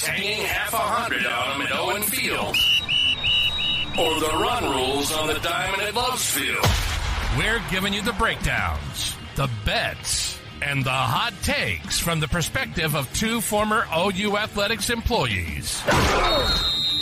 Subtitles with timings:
[0.00, 2.56] It's hanging half a hundred on them at Owen Field.
[3.98, 6.64] Or the run rules on the diamond at Loves Field.
[7.36, 13.12] We're giving you the breakdowns, the bets, and the hot takes from the perspective of
[13.12, 15.82] two former OU Athletics employees.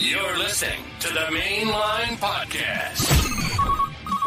[0.00, 3.06] You're listening to the Mainline Podcast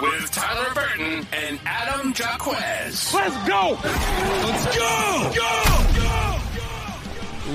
[0.01, 3.13] with Tyler Burton and Adam Jacquez.
[3.13, 3.77] Let's go!
[3.83, 5.31] Let's go!
[5.35, 5.90] Go!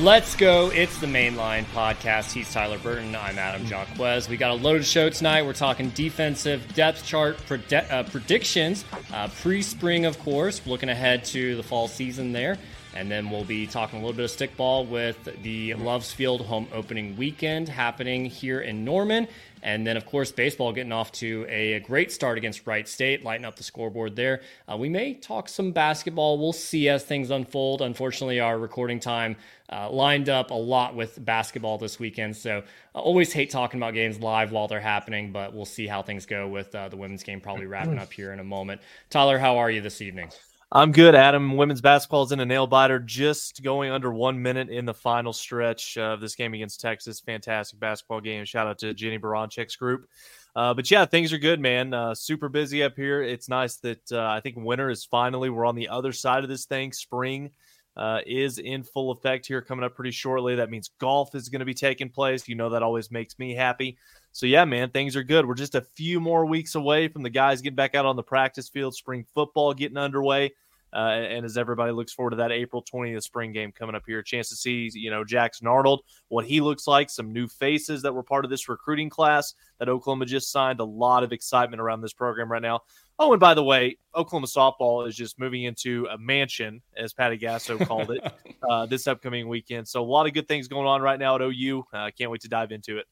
[0.00, 0.70] Let's go.
[0.74, 2.30] It's the Mainline Podcast.
[2.30, 3.16] He's Tyler Burton.
[3.16, 4.28] I'm Adam Jacquez.
[4.28, 5.46] We got a loaded show tonight.
[5.46, 11.56] We're talking defensive depth chart uh, predictions, uh, pre spring, of course, looking ahead to
[11.56, 12.58] the fall season there.
[12.94, 16.66] And then we'll be talking a little bit of stickball with the Loves Field home
[16.72, 19.28] opening weekend happening here in Norman.
[19.62, 23.44] And then, of course, baseball getting off to a, great start against Wright State, lighting
[23.44, 24.40] up the scoreboard there.
[24.70, 26.38] Uh, we may talk some basketball.
[26.38, 27.82] We'll see as things unfold.
[27.82, 29.36] Unfortunately, our recording time
[29.70, 32.36] uh, lined up a lot with basketball this weekend.
[32.36, 32.62] So
[32.94, 36.26] I always hate talking about games live while they're happening, but we'll see how things
[36.26, 38.80] go with uh, the women's game probably wrapping up here in a moment.
[39.10, 40.30] Tyler, how are you this evening?
[40.72, 41.56] I'm good, Adam.
[41.56, 45.32] Women's basketball is in a nail biter, just going under one minute in the final
[45.32, 47.20] stretch of this game against Texas.
[47.20, 48.44] Fantastic basketball game.
[48.44, 50.08] Shout out to Jennie Baranczyk's group.
[50.56, 51.94] Uh, but yeah, things are good, man.
[51.94, 53.22] Uh, super busy up here.
[53.22, 56.48] It's nice that uh, I think winter is finally, we're on the other side of
[56.48, 56.92] this thing.
[56.92, 57.50] Spring
[57.96, 60.56] uh, is in full effect here coming up pretty shortly.
[60.56, 62.46] That means golf is going to be taking place.
[62.46, 63.96] You know, that always makes me happy.
[64.32, 65.46] So yeah, man, things are good.
[65.46, 68.22] We're just a few more weeks away from the guys getting back out on the
[68.22, 70.52] practice field, spring football getting underway.
[70.96, 74.20] Uh, and as everybody looks forward to that April 20th spring game coming up here,
[74.20, 78.00] a chance to see, you know, Jackson Arnold, what he looks like, some new faces
[78.00, 80.80] that were part of this recruiting class that Oklahoma just signed.
[80.80, 82.80] A lot of excitement around this program right now.
[83.18, 87.36] Oh, and by the way, Oklahoma softball is just moving into a mansion, as Patty
[87.36, 88.32] Gasso called it,
[88.70, 89.86] uh, this upcoming weekend.
[89.86, 91.84] So a lot of good things going on right now at OU.
[91.92, 93.06] I uh, can't wait to dive into it.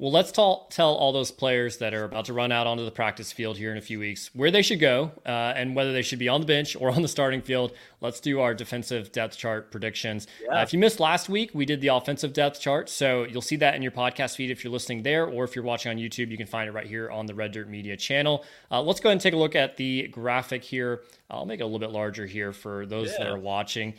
[0.00, 2.90] Well, let's tell tell all those players that are about to run out onto the
[2.92, 6.02] practice field here in a few weeks where they should go uh, and whether they
[6.02, 7.72] should be on the bench or on the starting field.
[8.00, 10.28] Let's do our defensive depth chart predictions.
[10.40, 10.58] Yeah.
[10.58, 12.88] Uh, if you missed last week, we did the offensive depth chart.
[12.88, 15.64] So you'll see that in your podcast feed if you're listening there, or if you're
[15.64, 18.44] watching on YouTube, you can find it right here on the Red Dirt Media channel.
[18.70, 21.02] Uh, let's go ahead and take a look at the graphic here.
[21.28, 23.24] I'll make it a little bit larger here for those yeah.
[23.24, 23.94] that are watching.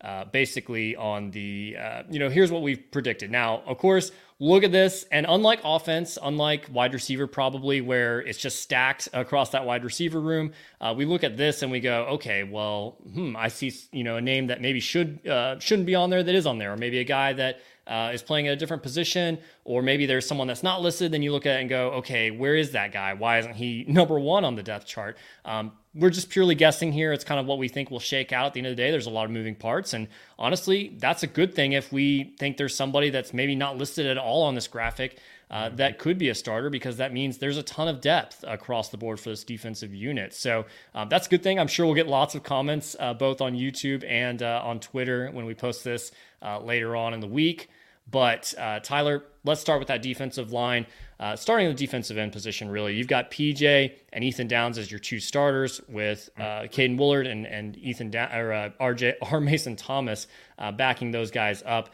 [0.00, 3.32] Uh, basically, on the, uh, you know, here's what we've predicted.
[3.32, 5.04] Now, of course, look at this.
[5.10, 10.20] And unlike offense, unlike wide receiver, probably where it's just stacked across that wide receiver
[10.20, 14.04] room, uh, we look at this and we go, okay, well, hmm, I see you
[14.04, 16.72] know a name that maybe should uh, shouldn't be on there that is on there,
[16.72, 20.26] or maybe a guy that uh, is playing at a different position, or maybe there's
[20.26, 21.10] someone that's not listed.
[21.10, 23.14] Then you look at it and go, okay, where is that guy?
[23.14, 25.16] Why isn't he number one on the depth chart?
[25.44, 27.12] Um, we're just purely guessing here.
[27.12, 28.90] It's kind of what we think will shake out at the end of the day.
[28.90, 29.94] There's a lot of moving parts.
[29.94, 30.06] And
[30.38, 34.18] honestly, that's a good thing if we think there's somebody that's maybe not listed at
[34.18, 35.18] all on this graphic
[35.50, 38.90] uh, that could be a starter because that means there's a ton of depth across
[38.90, 40.34] the board for this defensive unit.
[40.34, 41.58] So um, that's a good thing.
[41.58, 45.30] I'm sure we'll get lots of comments uh, both on YouTube and uh, on Twitter
[45.32, 46.12] when we post this
[46.42, 47.68] uh, later on in the week.
[48.10, 50.86] But uh, Tyler, let's start with that defensive line.
[51.20, 54.90] Uh, starting in the defensive end position, really, you've got PJ and Ethan Downs as
[54.90, 59.40] your two starters, with uh, Caden Woolard and and Ethan da- or uh, RJ R
[59.40, 60.26] Mason Thomas
[60.58, 61.90] uh, backing those guys up.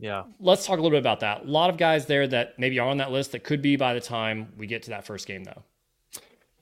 [0.00, 1.44] Yeah, let's talk a little bit about that.
[1.44, 3.94] A lot of guys there that maybe are on that list that could be by
[3.94, 5.62] the time we get to that first game, though.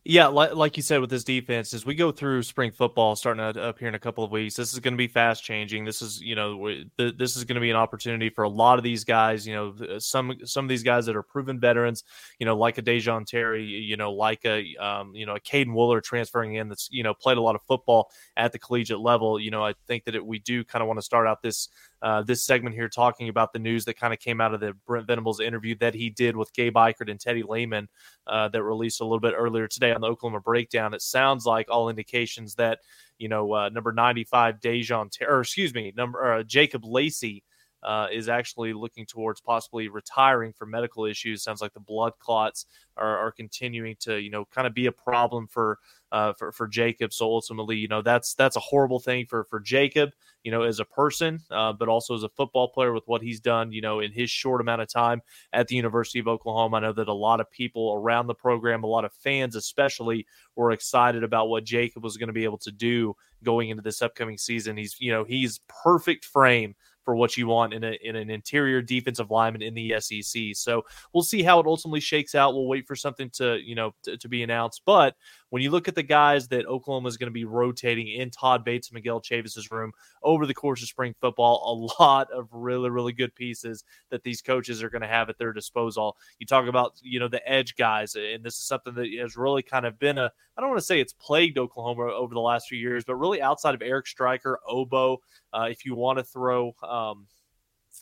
[0.04, 3.40] Yeah, like, like you said with this defense, as we go through spring football starting
[3.40, 5.84] up here in a couple of weeks, this is going to be fast changing.
[5.84, 8.82] This is, you know, this is going to be an opportunity for a lot of
[8.82, 9.46] these guys.
[9.46, 12.02] You know, some some of these guys that are proven veterans.
[12.40, 13.62] You know, like a Da'Jon Terry.
[13.64, 17.14] You know, like a um, you know a Caden Wooler transferring in that's you know
[17.14, 19.38] played a lot of football at the collegiate level.
[19.38, 21.68] You know, I think that it, we do kind of want to start out this
[22.02, 24.74] uh, this segment here talking about the news that kind of came out of the
[24.86, 27.88] Brent Venables interview that he did with Gabe Ikard and Teddy Lehman
[28.26, 30.94] uh, that released a little bit earlier today on the Oklahoma Breakdown.
[30.94, 32.80] It sounds like all indications that
[33.18, 37.44] you know uh, number 95 Da'Jon or excuse me number uh, Jacob Lacey
[37.82, 41.42] uh, is actually looking towards possibly retiring for medical issues.
[41.42, 44.92] Sounds like the blood clots are, are continuing to, you know, kind of be a
[44.92, 45.78] problem for
[46.12, 47.12] uh, for for Jacob.
[47.12, 50.10] So ultimately, you know, that's that's a horrible thing for for Jacob,
[50.44, 53.40] you know, as a person, uh, but also as a football player with what he's
[53.40, 56.76] done, you know, in his short amount of time at the University of Oklahoma.
[56.76, 60.26] I know that a lot of people around the program, a lot of fans especially,
[60.54, 64.02] were excited about what Jacob was going to be able to do going into this
[64.02, 64.76] upcoming season.
[64.76, 68.82] He's, you know, he's perfect frame for what you want in, a, in an interior
[68.82, 70.42] defensive lineman in the SEC.
[70.54, 70.82] So
[71.12, 72.54] we'll see how it ultimately shakes out.
[72.54, 74.82] We'll wait for something to you know to, to be announced.
[74.84, 75.14] But
[75.52, 78.64] when you look at the guys that Oklahoma is going to be rotating in Todd
[78.64, 83.12] Bates Miguel Chavis's room over the course of spring football, a lot of really, really
[83.12, 86.16] good pieces that these coaches are going to have at their disposal.
[86.38, 89.62] You talk about, you know, the edge guys, and this is something that has really
[89.62, 92.66] kind of been a, I don't want to say it's plagued Oklahoma over the last
[92.66, 95.18] few years, but really outside of Eric Striker, Obo,
[95.52, 97.26] uh, if you want to throw, um,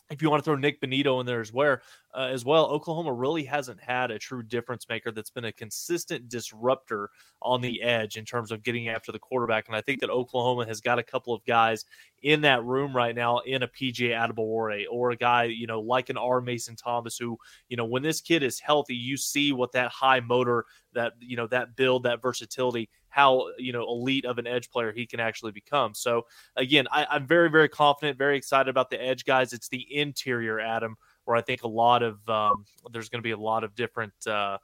[0.09, 1.77] if you want to throw Nik Bonitto in there as well,
[2.13, 6.27] uh, as well, Oklahoma really hasn't had a true difference maker that's been a consistent
[6.27, 7.09] disruptor
[7.41, 9.67] on the edge in terms of getting after the quarterback.
[9.67, 11.85] And I think that Oklahoma has got a couple of guys
[12.23, 16.09] in that room right now in a PJ Adebawore or a guy, you know, like
[16.09, 16.41] an R.
[16.41, 17.37] Mason Thomas, who,
[17.69, 21.37] you know, when this kid is healthy, you see what that high motor, that, you
[21.37, 25.19] know, that build, that versatility, how, you know, elite of an edge player he can
[25.19, 25.93] actually become.
[25.93, 26.25] So,
[26.55, 29.53] again, I, I'm very, very confident, very excited about the edge guys.
[29.53, 33.31] It's the interior, Adam where I think a lot of um, there's going to be
[33.31, 34.57] a lot of different uh,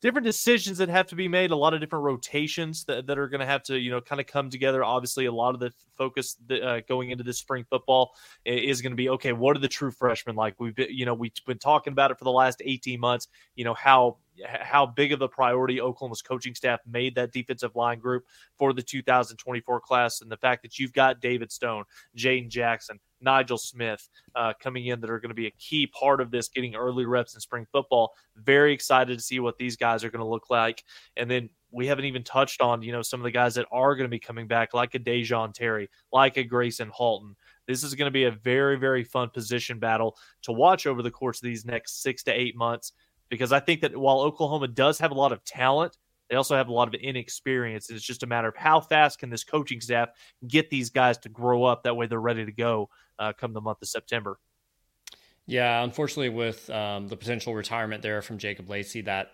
[0.00, 3.26] different decisions that have to be made, a lot of different rotations that, that are
[3.26, 4.84] going to have to you know kind of come together.
[4.84, 8.12] Obviously, a lot of the focus that, uh, going into this spring football
[8.44, 9.32] is going to be okay.
[9.32, 10.54] What are the true freshmen like?
[10.58, 13.28] We've been, you know we've been talking about it for the last 18 months.
[13.56, 17.98] You know how how big of a priority Oklahoma's coaching staff made that defensive line
[17.98, 18.24] group
[18.56, 21.84] for the 2024 class, and the fact that you've got David Stone,
[22.16, 26.20] Jaden Jackson, Nigel Smith uh, coming in that are going to be a key part
[26.20, 28.12] of this, getting early reps in spring football.
[28.36, 30.84] Very excited to see what these guys are going to look like.
[31.16, 33.94] And then we haven't even touched on, you know, some of the guys that are
[33.94, 37.36] going to be coming back, like a Da'Jon Terry, like a Gracen Halton.
[37.66, 41.10] This is going to be a very, very fun position battle to watch over the
[41.10, 42.92] course of these next six to eight months.
[43.28, 45.96] Because I think that while Oklahoma does have a lot of talent,
[46.30, 47.88] they also have a lot of inexperience.
[47.88, 50.10] And It's just a matter of how fast can this coaching staff
[50.46, 51.84] get these guys to grow up.
[51.84, 52.88] That way, they're ready to go
[53.18, 54.38] uh, come the month of September.
[55.46, 59.30] Yeah, unfortunately, with um, the potential retirement there from Jacob Lacey, that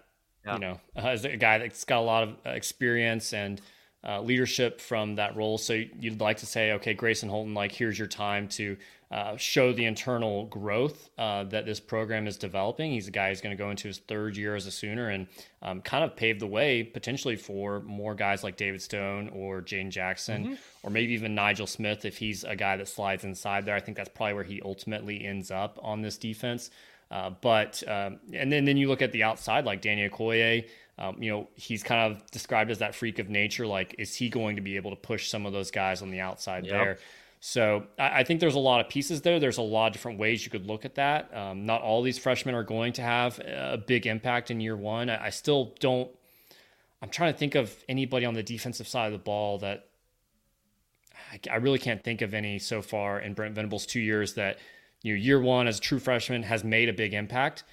[0.47, 0.55] yeah.
[0.55, 3.61] you know, uh, is a guy that's got a lot of uh, experience and
[4.07, 5.59] uh, leadership from that role.
[5.59, 8.77] So you'd like to say, okay, Gracen Halton, like here's your time to
[9.11, 12.93] uh, show the internal growth uh, that this program is developing.
[12.93, 15.27] He's a guy who's going to go into his third year as a Sooner and
[15.63, 19.91] um, kind of pave the way potentially for more guys like David Stone or Jane
[19.91, 20.55] Jackson mm-hmm.
[20.83, 23.77] or maybe even Nigel Smith if he's a guy that slides inside there.
[23.77, 26.71] I think that's probably where he ultimately ends up on this defense.
[27.11, 30.69] Uh, but um, and then then you look at the outside like Danny Okoye.
[30.99, 33.67] Um, you know, he's kind of described as that freak of nature.
[33.67, 36.21] Like, is he going to be able to push some of those guys on the
[36.21, 36.73] outside yep.
[36.73, 36.99] there?
[37.47, 39.39] So I, I, think there's a lot of pieces there.
[39.39, 41.37] There's a lot of different ways you could look at that.
[41.37, 45.11] Um, not all these freshmen are going to have a big impact in year one.
[45.11, 46.11] I, I still don't.
[47.03, 49.89] I'm trying to think of anybody on the defensive side of the ball that
[51.33, 54.59] I, I really can't think of any so far in Brent Venables' two years that
[55.03, 57.65] you know year one as a true freshman has made a big impact.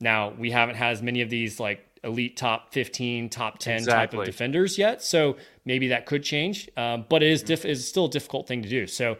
[0.00, 4.16] Now we haven't had as many of these like elite top 15, top 10 exactly.
[4.16, 5.02] type of defenders yet.
[5.02, 6.68] So maybe that could change.
[6.76, 8.86] Um, but it is, diff- is still a difficult thing to do.
[8.86, 9.18] So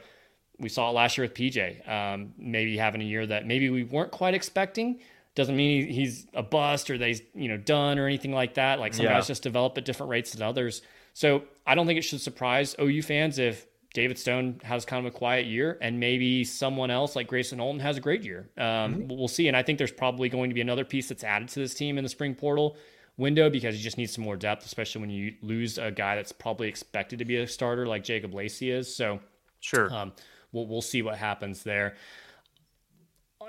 [0.58, 1.88] we saw it last year with PJ.
[1.88, 5.00] Um, maybe having a year that maybe we weren't quite expecting
[5.34, 8.80] doesn't mean he's a bust or that he's you know done or anything like that.
[8.80, 9.12] Like some yeah.
[9.12, 10.82] guys just develop at different rates than others.
[11.12, 15.14] So I don't think it should surprise OU fans if David Stone has kind of
[15.14, 18.50] a quiet year, and maybe someone else like Gracen Halton has a great year.
[18.58, 19.08] Um, mm-hmm.
[19.08, 19.48] We'll see.
[19.48, 21.96] And I think there's probably going to be another piece that's added to this team
[21.96, 22.76] in the spring portal
[23.16, 26.32] window because you just need some more depth, especially when you lose a guy that's
[26.32, 28.94] probably expected to be a starter like Jacob Lacey is.
[28.94, 29.20] So,
[29.60, 30.12] sure, um,
[30.52, 31.96] we'll we'll see what happens there.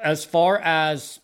[0.02, 1.20] As far as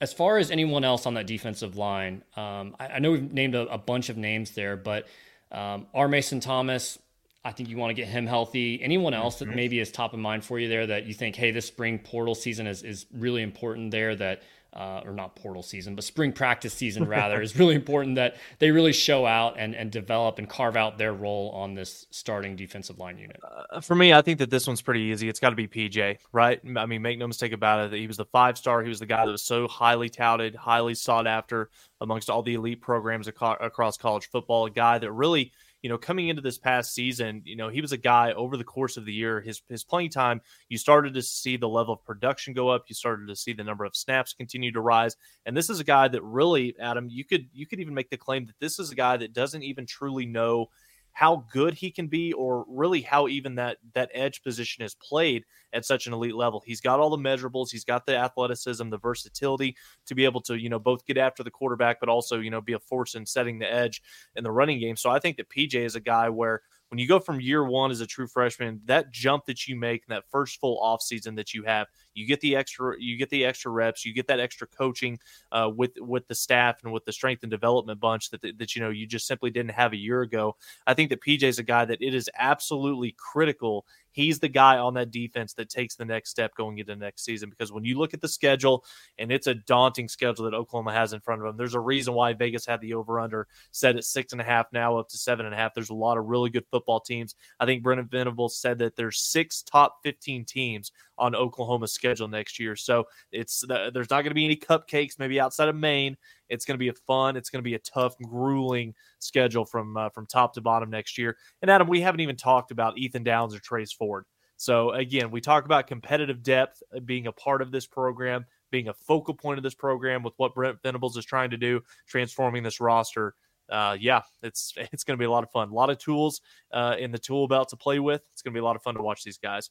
[0.00, 3.54] as far as anyone else on that defensive line, um, I, I, know we've named
[3.54, 5.06] a, a, bunch of names there, but
[5.52, 6.08] um, R.
[6.08, 6.98] Mason Thomas
[7.44, 8.82] I think you want to get him healthy.
[8.82, 9.56] Anyone else that mm-hmm.
[9.56, 12.34] maybe is top of mind for you there that you think, hey, this spring portal
[12.34, 14.42] season is, is really important there that,
[14.74, 18.70] uh, or not portal season, but spring practice season rather, is really important that they
[18.70, 22.98] really show out and, and develop and carve out their role on this starting defensive
[22.98, 23.40] line unit?
[23.42, 25.26] Uh, for me, I think that this one's pretty easy.
[25.26, 26.60] It's got to be PJ, right?
[26.76, 27.98] I mean, make no mistake about it.
[27.98, 28.82] He was the five star.
[28.82, 31.70] He was the guy that was so highly touted, highly sought after
[32.02, 34.66] amongst all the elite programs across college football.
[34.66, 35.52] A guy that really–
[35.82, 38.64] you know, coming into this past season, you know, he was a guy over the
[38.64, 42.04] course of the year, his his playing time, you started to see the level of
[42.04, 45.16] production go up, you started to see the number of snaps continue to rise.
[45.46, 48.16] And this is a guy that really, Adam, you could you could even make the
[48.16, 50.68] claim that this is a guy that doesn't even truly know
[51.12, 55.44] how good he can be or really how even that that edge position is played
[55.72, 56.62] at such an elite level.
[56.64, 59.76] He's got all the measurables, he's got the athleticism, the versatility
[60.06, 62.60] to be able to, you know, both get after the quarterback but also, you know,
[62.60, 64.02] be a force in setting the edge
[64.36, 64.96] in the running game.
[64.96, 67.92] So I think that PJ is a guy where when you go from year one
[67.92, 71.54] as a true freshman, that jump that you make in that first full offseason that
[71.54, 74.66] you have, You get the extra, you get the extra reps, you get that extra
[74.66, 75.18] coaching
[75.52, 78.76] uh, with with the staff and with the strength and development bunch that, that that
[78.76, 80.56] you know you just simply didn't have a year ago.
[80.86, 84.78] I think that PJ is a guy that it is absolutely critical he's the guy
[84.78, 87.50] on that defense that takes the next step going into next season.
[87.50, 88.84] Because when you look at the schedule,
[89.18, 92.14] and it's a daunting schedule that Oklahoma has in front of them, there's a reason
[92.14, 95.16] why Vegas had the over under set at six and a half, now up to
[95.16, 95.74] seven and a half.
[95.74, 97.34] There's a lot of really good football teams.
[97.58, 102.58] I think Brent Venables said that there's six top 15 teams on Oklahoma's schedule next
[102.58, 102.76] year.
[102.76, 106.16] So it's there's not going to be any cupcakes, maybe outside of Maine.
[106.48, 107.36] It's going to be a fun.
[107.36, 111.18] It's going to be a tough, grueling schedule from uh, from top to bottom next
[111.18, 111.36] year.
[111.60, 114.24] And Adam, we haven't even talked about Ethan Downs or Trace Ford.
[114.56, 118.88] So again, we talk about competitive depth uh, being a part of this program, being
[118.88, 122.62] a focal point of this program with what Brent Venables is trying to do, transforming
[122.62, 123.34] this roster.
[123.70, 125.70] Uh, yeah, it's it's going to be a lot of fun.
[125.70, 126.40] A lot of tools
[126.72, 128.22] uh, in the tool belt to play with.
[128.32, 129.70] It's going to be a lot of fun to watch these guys.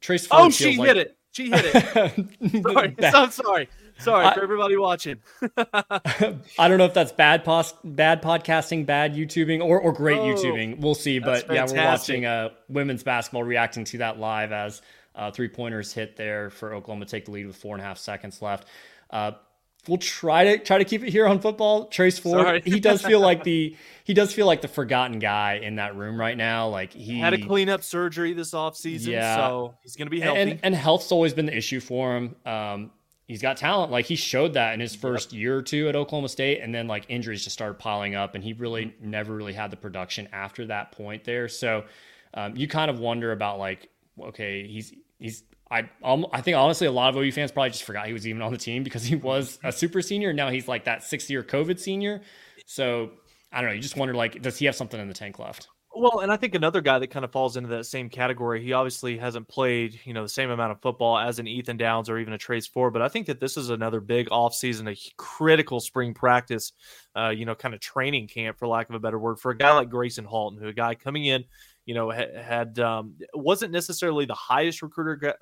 [0.00, 0.88] Trace Ford oh, she like...
[0.88, 1.16] hit it.
[1.32, 2.62] She hit it.
[2.62, 3.68] sorry, I'm sorry.
[3.98, 5.18] Sorry I, for everybody watching.
[5.56, 10.34] I don't know if that's bad pos- bad podcasting, bad YouTubing, or, or great oh,
[10.34, 10.80] YouTubing.
[10.80, 11.18] We'll see.
[11.18, 14.82] But yeah, we're watching uh, women's basketball, reacting to that live as
[15.14, 17.98] uh, three pointers hit there for Oklahoma take the lead with four and a half
[17.98, 18.68] seconds left.
[19.10, 19.32] Uh,
[19.88, 21.86] we'll try to try to keep it here on football.
[21.86, 25.76] Trace Ford, he does feel like the he does feel like the forgotten guy in
[25.76, 26.68] that room right now.
[26.68, 29.36] Like he had a cleanup surgery this offseason, yeah.
[29.36, 30.40] so he's going to be healthy.
[30.40, 32.36] And, and, health's always been the issue for him.
[32.44, 32.90] Um,
[33.26, 33.90] he's got talent.
[33.90, 35.40] Like he showed that in his first yep.
[35.40, 38.44] year or two at Oklahoma State, and then like injuries just started piling up, and
[38.44, 41.48] he really never really had the production after that point there.
[41.48, 41.84] So
[42.34, 43.88] um, you kind of wonder about like,
[44.20, 47.84] okay, he's he's I um, I think honestly a lot of OU fans probably just
[47.84, 50.32] forgot he was even on the team because he was a super senior.
[50.32, 52.22] Now he's like that six year COVID senior.
[52.66, 53.10] So
[53.52, 53.74] I don't know.
[53.74, 55.68] You just wonder like, does he have something in the tank left?
[55.98, 58.74] Well, and I think another guy that kind of falls into that same category, he
[58.74, 62.18] obviously hasn't played, you know, the same amount of football as an Ethan Downs or
[62.18, 65.80] even a Trace Ford, but I think that this is another big offseason, a critical
[65.80, 66.72] spring practice,
[67.16, 69.56] uh, you know, kind of training camp, for lack of a better word, for a
[69.56, 71.44] guy like Gracen Halton, who a guy coming in,
[71.86, 75.34] you know, had um, wasn't necessarily the highest recruiter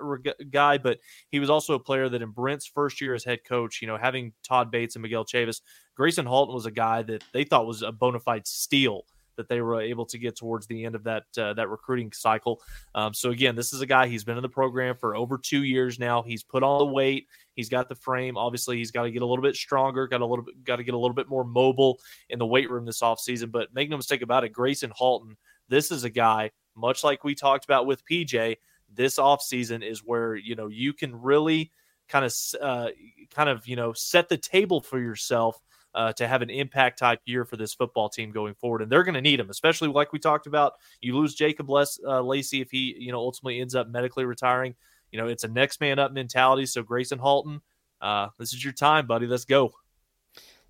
[0.51, 0.99] guy, but
[1.31, 3.97] he was also a player that in Brent's first year as head coach, you know,
[3.97, 5.63] having Todd Bates and Miguel Chavis,
[5.99, 9.61] Gracen Halton was a guy that they thought was a bona fide steal that they
[9.61, 12.63] were able to get towards the end of that uh, that recruiting cycle.
[12.95, 15.65] Um, so again, this is a guy he's been in the program for over two
[15.65, 16.23] years now.
[16.23, 17.27] He's put on the weight.
[17.55, 18.37] He's got the frame.
[18.37, 20.07] Obviously, he's got to get a little bit stronger.
[20.07, 21.99] Got a little got to get a little bit more mobile
[22.29, 23.51] in the weight room this offseason.
[23.51, 25.37] But make no mistake about it, Gracen Halton.
[25.69, 28.57] This is a guy much like we talked about with PJ.
[28.93, 31.73] This offseason is where you know you can really
[32.09, 32.89] kind of uh,
[33.35, 35.61] kind of you know set the table for yourself
[35.95, 38.83] uh, to have an impact type year for this football team going forward.
[38.83, 40.75] And they're going to need him, especially like we talked about.
[41.01, 44.75] You lose Jacob Les, uh, Lacey if he, you know, ultimately ends up medically retiring.
[45.13, 46.67] You know, it's a next man up mentality.
[46.67, 47.61] So Gracen Halton,
[48.01, 49.27] uh, this is your time, buddy.
[49.27, 49.73] Let's go.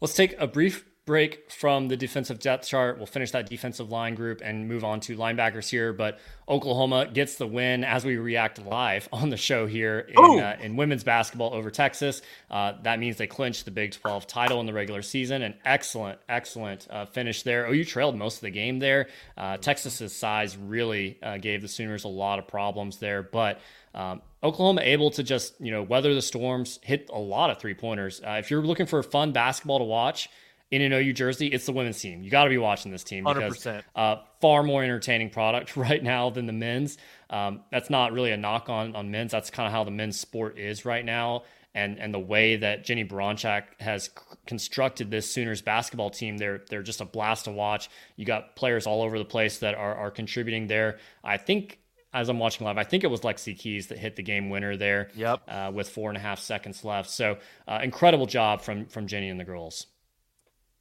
[0.00, 2.96] Let's take a brief break from the defensive depth chart.
[2.96, 5.92] We'll finish that defensive line group and move on to linebackers here.
[5.92, 6.18] But
[6.48, 10.76] Oklahoma gets the win as we react live on the show here in, uh, in
[10.76, 12.22] women's basketball over Texas.
[12.50, 15.42] Uh, that means they clinched the Big 12 title in the regular season.
[15.42, 17.66] An excellent, excellent uh, finish there.
[17.66, 19.08] OU trailed most of the game there.
[19.36, 23.60] Uh, Texas's size really uh, gave the Sooners a lot of problems there, but.
[23.94, 27.74] Um, Oklahoma able to just you know weather the storms, hit a lot of three
[27.74, 28.20] pointers.
[28.20, 30.28] Uh, if you're looking for fun basketball to watch,
[30.70, 32.22] in an OU jersey, it's the women's team.
[32.22, 36.30] You got to be watching this team because uh, far more entertaining product right now
[36.30, 36.98] than the men's.
[37.30, 39.32] Um, that's not really a knock on on men's.
[39.32, 41.44] That's kind of how the men's sport is right now,
[41.74, 44.10] and and the way that Jennie Baranczyk has c-
[44.46, 46.38] constructed this Sooners basketball team.
[46.38, 47.88] They're they're just a blast to watch.
[48.16, 50.98] You got players all over the place that are are contributing there.
[51.22, 51.78] I think
[52.12, 54.76] as I'm watching live, I think it was Lexy Keys that hit the game winner
[54.76, 55.10] there.
[55.16, 55.42] Yep.
[55.48, 57.10] Uh, with four and a half seconds left.
[57.10, 59.86] So uh, incredible job from from Jenny and the girls.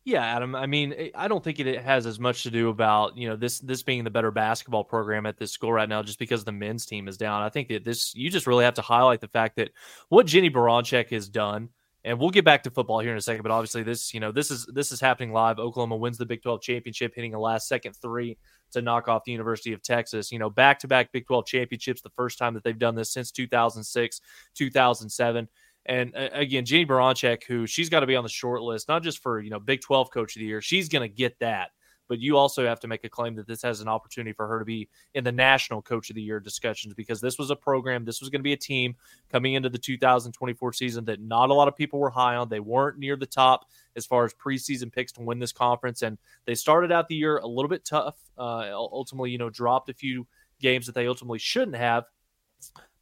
[0.05, 0.53] Yeah, Adam.
[0.53, 3.37] I mean, eh, I don't think it has as much to do about you know
[3.37, 6.51] this this being the better basketball program at this school right now, just because the
[6.51, 7.41] men's team is down.
[7.41, 9.71] I think that this you just really have to highlight the fact that
[10.09, 11.69] what Jennie Baranczyk has done,
[12.03, 13.43] and we'll get back to football here in a second.
[13.43, 15.57] But obviously, this you know this is this is happening live.
[15.57, 18.37] Oklahoma wins the Big Twelve championship, hitting a last second three
[18.71, 20.33] to knock off the University of Texas.
[20.33, 23.13] You know, back to back Big Twelve championships, the first time that they've done this
[23.13, 24.19] since 2006,
[24.53, 25.47] 2007.
[25.85, 29.03] And uh, again, Jennie Baranczyk, who she's got to be on the short list, not
[29.03, 31.71] just for you know Big 12 Coach of the Year, she's going to get that.
[32.09, 34.59] But you also have to make a claim that this has an opportunity for her
[34.59, 38.03] to be in the National Coach of the Year discussions because this was a program,
[38.03, 38.95] this was going to be a team
[39.31, 42.49] coming into the 2024 season that not a lot of people were high on.
[42.49, 46.17] They weren't near the top as far as preseason picks to win this conference, and
[46.45, 48.17] they started out the year a little bit tough.
[48.37, 50.27] Uh, ultimately, you know, dropped a few
[50.59, 52.03] games that they ultimately shouldn't have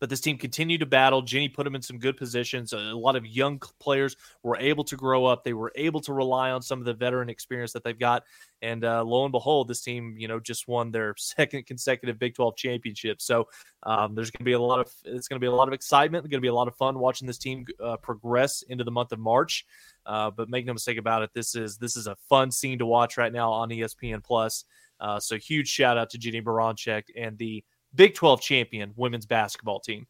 [0.02, 1.22] but this team continued to battle.
[1.22, 2.74] Jenny put them in some good positions.
[2.74, 5.44] A lot of young players were able to grow up.
[5.44, 8.24] They were able to rely on some of the veteran experience that they've got.
[8.64, 12.34] And uh, lo and behold, this team, you know, just won their second consecutive Big
[12.34, 13.22] 12 championship.
[13.22, 13.48] So
[13.84, 15.74] um, there's going to be a lot of it's going to be a lot of
[15.74, 16.24] excitement.
[16.24, 19.12] Going to be a lot of fun watching this team uh, progress into the month
[19.12, 19.66] of March.
[20.08, 22.88] Uh, but make no mistake about it, this is this is a fun scene to
[22.88, 24.66] watch right now on ESPN Plus.
[25.00, 27.64] Uh, so huge shout out to Jennie Baranczyk and the
[27.96, 30.08] Big 12 champion women's basketball team.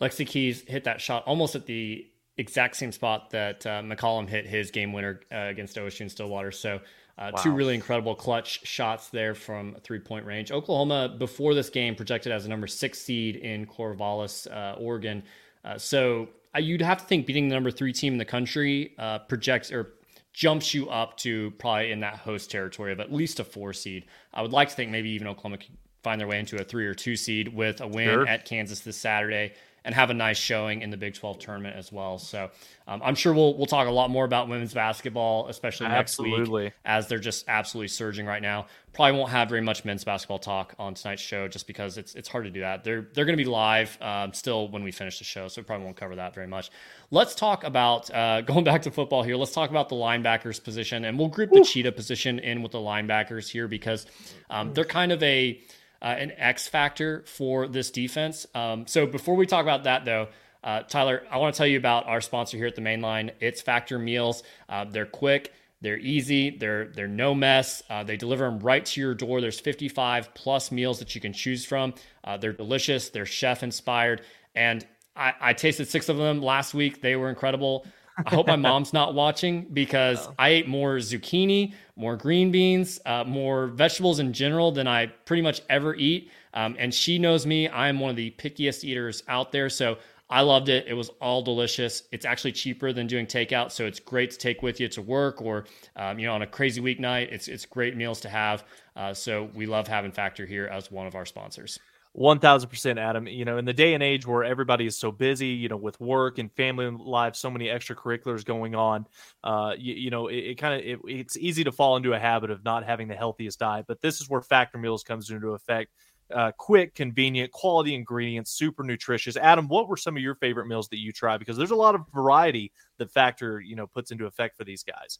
[0.00, 2.06] Lexy Keys hit that shot almost at the
[2.36, 6.50] exact same spot that uh, McCollum hit his game winner uh, against OSU and Stillwater.
[6.50, 6.80] So
[7.18, 7.42] uh, wow.
[7.42, 10.50] two really incredible clutch shots there from three point range.
[10.50, 15.22] Oklahoma before this game projected as a number six seed in Corvallis, uh, Oregon.
[15.64, 18.94] Uh, so uh, you'd have to think beating the number three team in the country
[19.28, 19.94] projects or
[20.32, 24.06] jumps you up to probably in that host territory of at least a four seed.
[24.32, 25.58] I would like to think maybe even Oklahoma
[26.02, 28.26] find their way into a three or two seed with a win sure.
[28.26, 29.52] at Kansas this Saturday
[29.84, 32.18] and have a nice showing in the Big 12 tournament as well.
[32.18, 32.50] So
[32.86, 36.64] um, I'm sure we'll we'll talk a lot more about women's basketball, especially next absolutely.
[36.64, 38.66] week, as they're just absolutely surging right now.
[38.92, 42.28] Probably won't have very much men's basketball talk on tonight's show, just because it's it's
[42.28, 42.84] hard to do that.
[42.84, 45.84] They're they're going to be live um, still when we finish the show, so probably
[45.84, 46.70] won't cover that very much.
[47.10, 49.36] Let's talk about uh, going back to football here.
[49.36, 52.78] Let's talk about the linebackers position, and we'll group the cheetah position in with the
[52.78, 54.06] linebackers here because
[54.50, 55.60] um, they're kind of a
[56.02, 58.46] uh, an X factor for this defense.
[58.54, 60.28] Um, so before we talk about that, though,
[60.64, 63.30] uh, Tyler, I want to tell you about our sponsor here at the main line.
[63.40, 64.42] It's Factor Meals.
[64.68, 65.52] Uh, they're quick.
[65.80, 66.50] They're easy.
[66.50, 67.82] They're they're no mess.
[67.90, 69.40] Uh, they deliver them right to your door.
[69.40, 71.94] There's 55 plus meals that you can choose from.
[72.22, 73.10] Uh, they're delicious.
[73.10, 74.22] They're chef inspired.
[74.54, 77.02] And I, I tasted six of them last week.
[77.02, 77.84] They were incredible.
[78.16, 80.34] I hope my mom's not watching because oh.
[80.38, 85.42] I ate more zucchini, more green beans, uh, more vegetables in general than I pretty
[85.42, 86.30] much ever eat.
[86.54, 87.68] Um, and she knows me.
[87.68, 89.70] I'm one of the pickiest eaters out there.
[89.70, 89.98] So
[90.32, 90.86] I loved it.
[90.86, 92.04] It was all delicious.
[92.10, 95.42] It's actually cheaper than doing takeout, so it's great to take with you to work
[95.42, 97.30] or um, you know on a crazy weeknight.
[97.30, 98.64] It's it's great meals to have.
[98.96, 101.78] Uh, so we love having Factor here as one of our sponsors.
[102.16, 103.26] 1000% Adam.
[103.26, 105.98] You know, in the day and age where everybody is so busy, you know, with
[106.00, 109.06] work and family life, so many extracurriculars going on,
[109.44, 112.18] uh, you, you know, it, it kind of it, it's easy to fall into a
[112.18, 113.86] habit of not having the healthiest diet.
[113.88, 115.90] But this is where Factor Meals comes into effect.
[116.32, 119.36] Uh, quick, convenient, quality ingredients, super nutritious.
[119.36, 121.36] Adam, what were some of your favorite meals that you tried?
[121.38, 124.82] Because there's a lot of variety that Factor, you know, puts into effect for these
[124.82, 125.18] guys.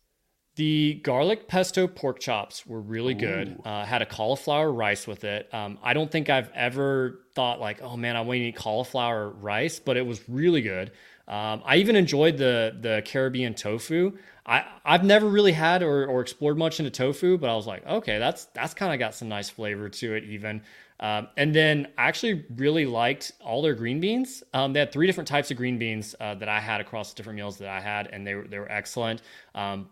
[0.54, 3.58] The garlic pesto pork chops were really good.
[3.64, 5.52] Uh, had a cauliflower rice with it.
[5.54, 9.30] Um, I don't think I've ever thought like, oh man, I want to eat cauliflower
[9.30, 10.90] rice, but it was really good.
[11.26, 14.18] Um, I even enjoyed the the Caribbean tofu.
[14.44, 17.86] I I've never really had or, or explored much into tofu, but I was like,
[17.86, 20.62] okay, that's that's kind of got some nice flavor to it even.
[21.00, 24.44] Um, and then I actually really liked all their green beans.
[24.54, 27.36] Um, they had three different types of green beans uh, that I had across different
[27.36, 29.22] meals that I had, and they were they were excellent.
[29.54, 29.88] Um,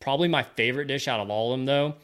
[0.00, 1.94] Probably my favorite dish out of all of them, though,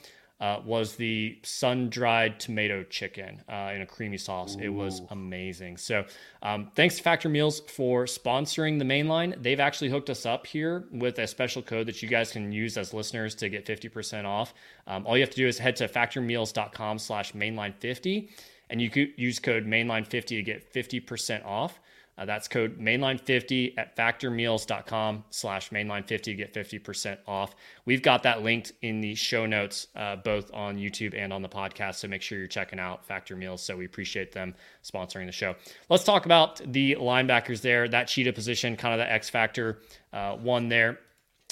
[0.40, 4.57] uh, was the sun dried tomato chicken uh, in a creamy sauce.
[4.57, 4.61] Ooh.
[4.61, 5.76] It was amazing.
[5.76, 6.04] So,
[6.42, 9.40] um, thanks to Factor Meals for sponsoring the mainline.
[9.42, 12.76] They've actually hooked us up here with a special code that you guys can use
[12.76, 14.54] as listeners to get 50% off.
[14.87, 18.28] Um, all you have to do is head to factormeals.com slash mainline50
[18.70, 21.80] and you could use code mainline50 to get 50% off.
[22.16, 27.57] Uh, that's code mainline50 at factormeals.com slash mainline50 to get 50% off.
[27.85, 31.48] We've got that linked in the show notes, uh, both on YouTube and on the
[31.48, 31.96] podcast.
[31.96, 33.62] So make sure you're checking out Factor Meals.
[33.62, 35.57] So we appreciate them sponsoring the show.
[35.88, 37.88] Let's talk about the linebackers there.
[37.88, 39.81] That cheetah position, kind of the X Factor
[40.12, 41.00] uh, one there.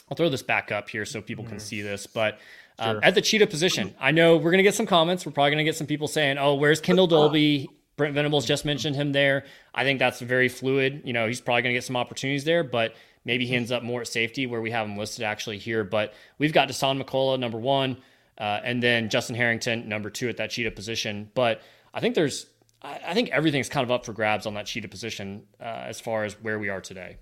[0.09, 2.07] I'll throw this back up here so people can see this.
[2.07, 2.39] But
[2.79, 3.05] um, sure.
[3.05, 5.27] at the cheetah position, I know we're going to get some comments.
[5.27, 7.69] We're probably going to get some people saying, oh, where's Kendel Dolby?
[8.03, 9.45] Brent Venables just mentioned him there.
[9.73, 11.03] I think that's very fluid.
[11.05, 13.85] You know, he's probably going to get some opportunities there, but maybe he ends up
[13.85, 15.85] more at safety where we have him listed actually here.
[15.85, 17.99] But we've got Dasan McCullough, number one,
[18.39, 21.31] uh, and then Justin Harrington, number two at that cheetah position.
[21.33, 21.63] But
[21.95, 22.47] I think there's,
[22.83, 26.25] I think everything's kind of up for grabs on that cheetah position uh, as far
[26.25, 27.19] as where we are today.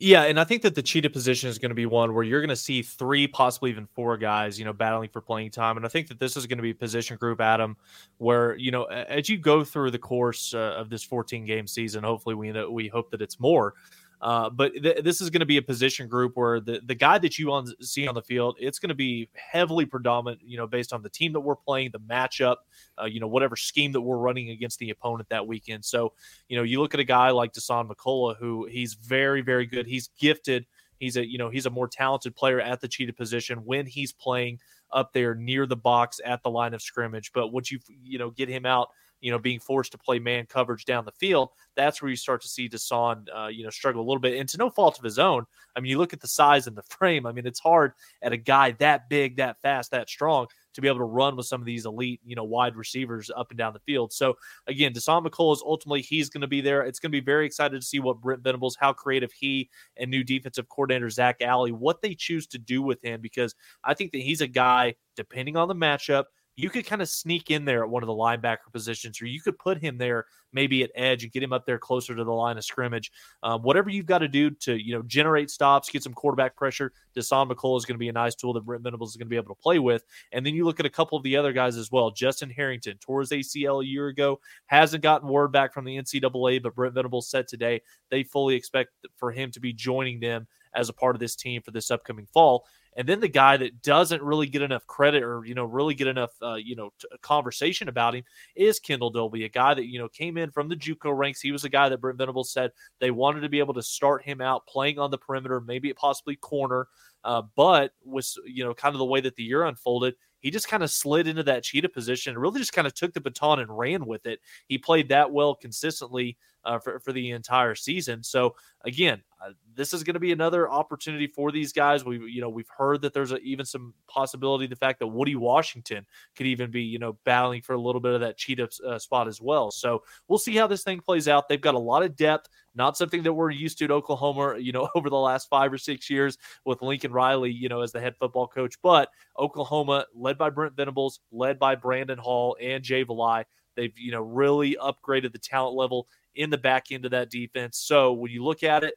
[0.00, 2.40] Yeah, and I think that the cheetah position is going to be one where you're
[2.40, 5.76] going to see three, possibly even four guys, you know, battling for playing time.
[5.76, 7.76] And I think that this is going to be a position group, Adam,
[8.18, 12.04] where you know, as you go through the course uh, of this 14 game season,
[12.04, 13.74] hopefully we we hope that it's more.
[14.20, 17.18] Uh, but th- this is going to be a position group where the, the guy
[17.18, 20.66] that you on, see on the field, it's going to be heavily predominant, you know,
[20.66, 22.56] based on the team that we're playing, the matchup,
[23.00, 25.84] uh, you know, whatever scheme that we're running against the opponent that weekend.
[25.84, 26.14] So,
[26.48, 29.86] you know, you look at a guy like Dasan McCullough, who he's very, very good.
[29.86, 30.66] He's gifted.
[30.98, 34.12] He's a, you know, he's a more talented player at the cheetah position when he's
[34.12, 34.58] playing
[34.90, 37.30] up there near the box at the line of scrimmage.
[37.32, 38.88] But once you, you know, get him out
[39.20, 42.40] you know, being forced to play man coverage down the field, that's where you start
[42.42, 44.38] to see Dasan, uh, you know, struggle a little bit.
[44.38, 45.44] And to no fault of his own,
[45.76, 47.26] I mean, you look at the size and the frame.
[47.26, 50.86] I mean, it's hard at a guy that big, that fast, that strong to be
[50.86, 53.72] able to run with some of these elite, you know, wide receivers up and down
[53.72, 54.12] the field.
[54.12, 54.34] So
[54.68, 56.82] again, Dasan McCullough is ultimately he's going to be there.
[56.82, 60.08] It's going to be very excited to see what Brent Venables, how creative he and
[60.08, 64.12] new defensive coordinator Zach Alley, what they choose to do with him, because I think
[64.12, 66.26] that he's a guy, depending on the matchup,
[66.58, 69.40] you could kind of sneak in there at one of the linebacker positions, or you
[69.40, 72.32] could put him there maybe at edge and get him up there closer to the
[72.32, 73.12] line of scrimmage.
[73.44, 76.92] Um, whatever you've got to do to you know generate stops, get some quarterback pressure.
[77.16, 79.30] Dasan McCullough is going to be a nice tool that Brent Venables is going to
[79.30, 80.04] be able to play with.
[80.32, 82.10] And then you look at a couple of the other guys as well.
[82.10, 86.60] Justin Harrington tore his ACL a year ago, hasn't gotten word back from the NCAA,
[86.60, 90.88] but Brent Venables said today they fully expect for him to be joining them as
[90.88, 92.66] a part of this team for this upcoming fall.
[92.98, 96.08] And then the guy that doesn't really get enough credit or, you know, really get
[96.08, 98.24] enough, uh, you know, t- conversation about him
[98.56, 101.40] is Kendall Dolby, a guy that, you know, came in from the Juco ranks.
[101.40, 104.24] He was a guy that Brent Venables said they wanted to be able to start
[104.24, 106.88] him out playing on the perimeter, maybe possibly corner.
[107.24, 110.68] Uh, but was, you know, kind of the way that the year unfolded, he just
[110.68, 113.60] kind of slid into that cheetah position and really just kind of took the baton
[113.60, 114.40] and ran with it.
[114.66, 118.22] He played that well consistently uh, for, for the entire season.
[118.22, 122.04] So again, uh, this is going to be another opportunity for these guys.
[122.04, 125.36] We, you know, we've heard that there's a, even some possibility the fact that Woody
[125.36, 128.98] Washington could even be, you know, battling for a little bit of that cheetah uh,
[128.98, 129.70] spot as well.
[129.70, 131.48] So we'll see how this thing plays out.
[131.48, 134.72] They've got a lot of depth, not something that we're used to at Oklahoma, you
[134.72, 138.00] know, over the last five or six years with Lincoln Riley, you know, as the
[138.00, 138.74] head football coach.
[138.82, 143.44] But Oklahoma, led by Brent Venables, led by Brandon Hall and Jay Valai,
[143.76, 147.78] they've, you know, really upgraded the talent level in the back end of that defense.
[147.78, 148.92] So when you look at it,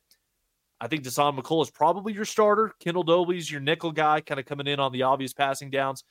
[0.81, 2.73] I think Dasan McCullough is probably your starter.
[2.83, 6.03] Kendel Dolby's your nickel guy, kind of coming in on the obvious passing downs.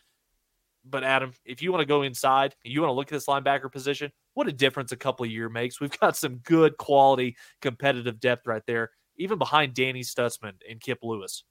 [0.88, 3.70] But Adam, if you want to go inside, you want to look at this linebacker
[3.70, 5.82] position, what a difference a couple of year makes.
[5.82, 11.00] We've got some good quality competitive depth right there, even behind Danny Stutsman and Kip
[11.02, 11.44] Lewis.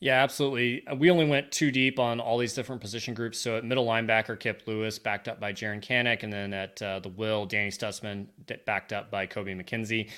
[0.00, 0.82] Yeah, absolutely.
[0.96, 3.38] We only went too deep on all these different position groups.
[3.38, 7.00] So at middle linebacker, Kip Lewis, backed up by Jaren Kanak, and then at uh,
[7.00, 8.26] the will, Danny Stutsman,
[8.64, 10.08] backed up by Kobie McKinzie.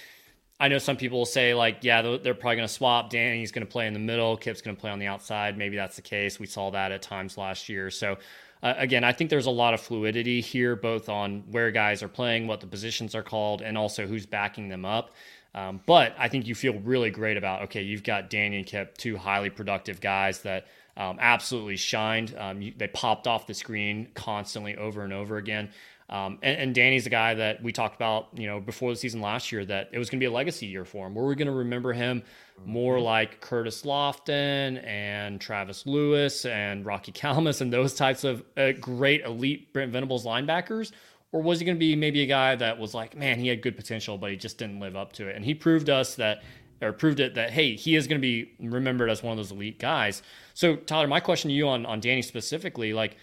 [0.60, 3.10] I know some people will say like, yeah, they're probably going to swap.
[3.10, 4.36] Danny's going to play in the middle.
[4.36, 5.58] Kip's going to play on the outside.
[5.58, 6.38] Maybe that's the case.
[6.38, 7.90] We saw that at times last year.
[7.90, 8.18] So
[8.62, 12.08] uh, again, I think there's a lot of fluidity here, both on where guys are
[12.08, 15.10] playing, what the positions are called, and also who's backing them up.
[15.54, 18.96] Um, but I think you feel really great about okay, you've got Danny and Kip,
[18.96, 22.34] two highly productive guys that um, absolutely shined.
[22.36, 25.70] Um, you, they popped off the screen constantly over and over again.
[26.12, 29.22] Um, and, and, Danny's a guy that we talked about, you know, before the season
[29.22, 31.14] last year that it was going to be a legacy year for him.
[31.14, 32.22] We're going to remember him
[32.66, 33.04] more mm-hmm.
[33.04, 39.22] like Curtis Lofton and Travis Lewis and Rocky Calmus and those types of uh, great
[39.22, 40.92] elite Brent Venables linebackers,
[41.32, 43.62] or was he going to be maybe a guy that was like, man, he had
[43.62, 45.34] good potential, but he just didn't live up to it?
[45.34, 46.42] And he proved us that,
[46.80, 49.50] or proved it that, hey, he is going to be remembered as one of those
[49.50, 50.22] elite guys.
[50.54, 53.16] So, Tyler, my question to you on on Danny specifically, like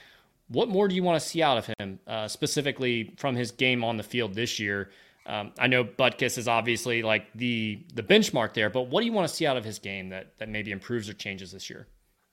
[0.50, 3.84] what more do you want to see out of him, uh, specifically from his game
[3.84, 4.90] on the field this year?
[5.26, 9.14] Um, I know Butkus is obviously like the the benchmark there, but what do you
[9.14, 11.88] want to see out of his game that that maybe improves or changes this year?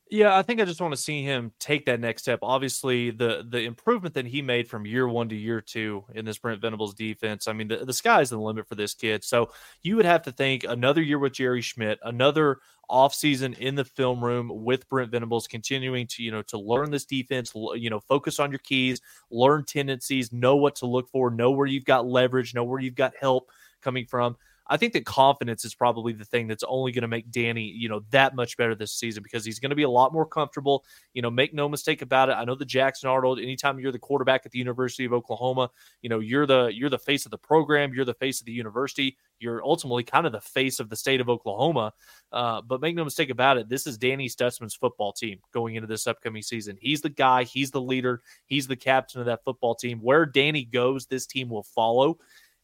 [0.09, 2.38] Yeah, I think I just want to see him take that next step.
[2.40, 6.38] Obviously, the the improvement that he made from year one to year two in this
[6.38, 7.49] Brent Venables defense.
[7.49, 9.25] I mean, the, the sky's the limit for this kid.
[9.25, 9.51] So
[9.83, 14.25] you would have to think another year with Jerry Schmidt, another offseason in the film
[14.25, 18.38] room with Brent Venables, continuing to, you know, to learn this defense, you know, focus
[18.38, 19.01] on your keys,
[19.33, 22.95] learn tendencies, know what to look for, know where you've got leverage, know where you've
[22.95, 23.51] got help
[23.83, 24.37] coming from.
[24.69, 27.89] I think that confidence is probably the thing that's only going to make Danny, you
[27.89, 30.85] know, that much better this season because he's going to be a lot more comfortable.
[31.15, 32.33] You know, make no mistake about it.
[32.33, 33.39] I know the Jackson Arnold.
[33.39, 35.71] Anytime you're the quarterback at the University of Oklahoma,
[36.03, 37.95] you know you're the you're the face of the program.
[37.95, 39.17] You're the face of the university.
[39.39, 41.93] You're ultimately kind of the face of the state of Oklahoma.
[42.33, 45.87] Uh, but make no mistake about it, this is Danny Stutsman's football team going into
[45.87, 46.77] this upcoming season.
[46.81, 47.45] He's the guy.
[47.45, 48.23] He's the leader.
[48.47, 50.01] He's the captain of that football team.
[50.01, 52.19] Where Danny goes, this team will follow.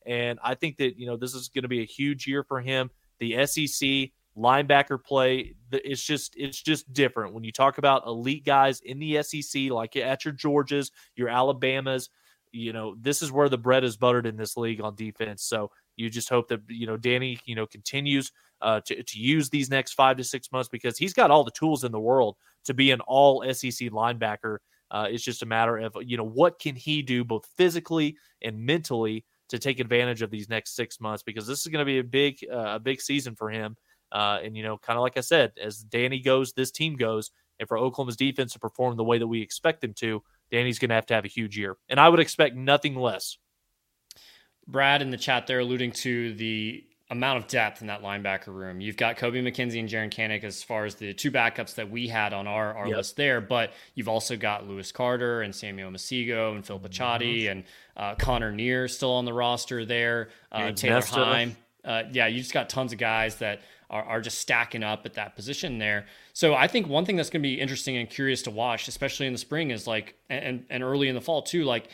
[0.07, 2.61] And I think that, you know, this is going to be a huge year for
[2.61, 2.91] him.
[3.19, 7.35] The SEC linebacker play, it's just it's just different.
[7.35, 12.09] When you talk about elite guys in the SEC, like at your Georgias, your Alabamas,
[12.53, 15.43] you know, this is where the bread is buttered in this league on defense.
[15.43, 19.49] So you just hope that, you know, Danny, you know, continues uh, to, to use
[19.49, 22.37] these next five to six months because he's got all the tools in the world
[22.65, 24.59] to be an all SEC linebacker.
[24.91, 28.59] Uh, it's just a matter of, you know, what can he do both physically and
[28.59, 31.99] mentally to take advantage of these next six months because this is going to be
[31.99, 33.77] a big uh, a big season for him.
[34.11, 37.31] Uh, and you know, kind of like I said, as Danny goes, this team goes,
[37.61, 40.89] and for Oklahoma's defense to perform the way that we expect them to, Danny's going
[40.89, 41.77] to have to have a huge year.
[41.91, 43.37] And I would expect nothing less.
[44.67, 48.81] Brad in the chat there alluding to the amount of depth in that linebacker room.
[48.81, 52.09] You've got Kobie McKinzie and Jaren Kanak as far as the two backups that we
[52.09, 52.97] had on our, our yep.
[52.97, 57.51] list there, but you've also got Lewis Carter and Samuel Masigo and Phil Picciotti mm-hmm.
[57.51, 57.65] and
[57.99, 60.31] uh, Connor Neer still on the roster there.
[60.51, 61.55] Uh, Taylor Heim.
[61.85, 65.15] Uh, yeah, you just got tons of guys that are, are just stacking up at
[65.15, 66.07] that position there.
[66.33, 69.27] So I think one thing that's going to be interesting and curious to watch, especially
[69.27, 71.89] in the spring, is like and and early in the fall too, like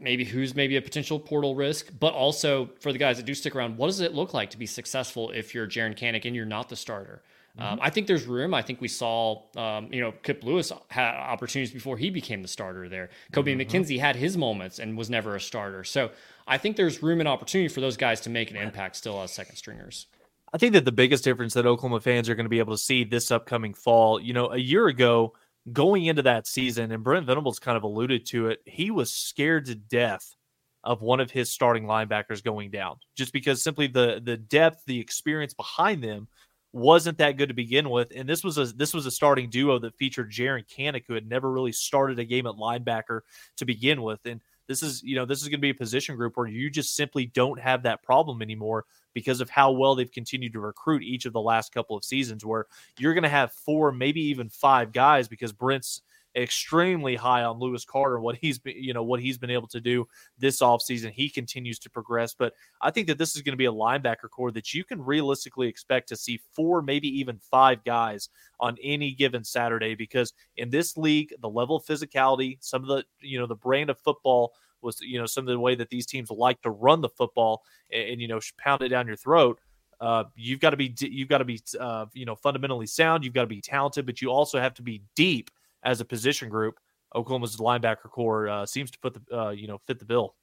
[0.00, 3.54] maybe who's maybe a potential portal risk, but also for the guys that do stick
[3.54, 6.46] around, what does it look like to be successful if you're Jaren Kanak and you're
[6.46, 7.22] not the starter?
[7.58, 7.72] Um, mm-hmm.
[7.74, 8.54] Um, I think there's room.
[8.54, 12.48] I think we saw, um, you know, Kip Lewis had opportunities before he became the
[12.48, 13.10] starter there.
[13.32, 13.60] Kobie mm-hmm.
[13.60, 15.84] McKinzie had his moments and was never a starter.
[15.84, 16.10] So
[16.46, 19.32] I think there's room and opportunity for those guys to make an impact still as
[19.32, 20.06] second stringers.
[20.52, 22.82] I think that the biggest difference that Oklahoma fans are going to be able to
[22.82, 25.34] see this upcoming fall, you know, a year ago,
[25.72, 29.66] going into that season, and Brent Venables kind of alluded to it, he was scared
[29.66, 30.34] to death
[30.82, 34.98] of one of his starting linebackers going down, just because simply the the depth, the
[34.98, 36.28] experience behind them
[36.72, 38.12] wasn't that good to begin with.
[38.14, 41.28] And this was a this was a starting duo that featured Jaren Kanak, who had
[41.28, 43.20] never really started a game at linebacker
[43.56, 44.20] to begin with.
[44.24, 44.40] And
[44.70, 46.94] this is, you know, this is going to be a position group where you just
[46.94, 51.24] simply don't have that problem anymore because of how well they've continued to recruit each
[51.24, 54.92] of the last couple of seasons, where you're going to have four, maybe even five
[54.92, 56.02] guys because Brent's
[56.36, 59.80] extremely high on Lewis Carter what he's been you know what he's been able to
[59.80, 60.06] do
[60.38, 63.66] this offseason he continues to progress but I think that this is going to be
[63.66, 68.28] a linebacker core that you can realistically expect to see four maybe even five guys
[68.60, 73.04] on any given Saturday because in this league the level of physicality some of the
[73.20, 76.06] you know the brand of football was you know some of the way that these
[76.06, 77.62] teams like to run the football
[77.92, 79.58] and, and you know pound it down your throat.
[80.00, 83.24] Uh, you've got to be you've got to be uh, you know fundamentally sound.
[83.24, 85.50] You've got to be talented, but you also have to be deep
[85.82, 86.78] as a position group.
[87.14, 90.34] Oklahoma's linebacker core uh, seems to put the uh, you know fit the bill.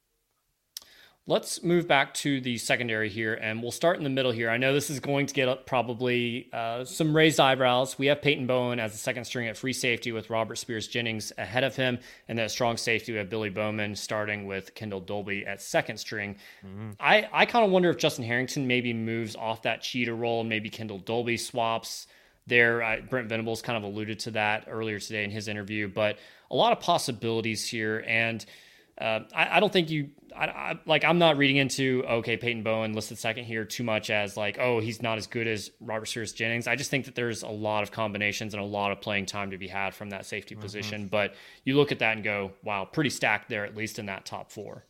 [1.29, 4.49] Let's move back to the secondary here, and we'll start in the middle here.
[4.49, 7.99] I know this is going to get probably uh, some raised eyebrows.
[7.99, 11.33] We have Peyton Bowen as the second string at free safety with Robert Spears Jennings
[11.37, 15.45] ahead of him, and then strong safety we have Billy Bowman starting with Kendall Dolby
[15.45, 16.37] at second string.
[16.65, 16.91] Mm-hmm.
[16.97, 20.47] I, I kind of wonder if Justin Harrington maybe moves off that cheetah role, and
[20.47, 22.07] maybe Kendall Dolby swaps
[22.47, 22.81] there.
[22.81, 26.17] I, Brent Venables kind of alluded to that earlier today in his interview, but
[26.49, 28.45] a lot of possibilities here, and–
[28.99, 32.63] uh, I, I, don't think you I, I, like I'm not reading into okay Peyton
[32.63, 36.07] Bowen listed second here too much as like oh he's not as good as Robert
[36.07, 36.67] Spears Jennings.
[36.67, 39.51] I just think that there's a lot of combinations and a lot of playing time
[39.51, 40.63] to be had from that safety mm-hmm.
[40.63, 41.07] position.
[41.07, 44.25] But you look at that and go wow pretty stacked there at least in that
[44.25, 44.83] top four.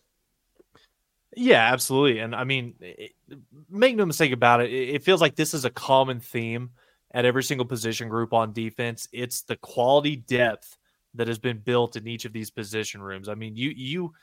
[1.36, 2.20] Yeah, absolutely.
[2.20, 3.12] And I mean, it,
[3.70, 6.72] make no mistake about it, it feels like this is a common theme
[7.18, 9.10] at every single position group on defense.
[9.12, 10.78] It's the quality depth
[11.16, 13.28] that has been built in each of these position rooms.
[13.28, 14.14] I mean, you you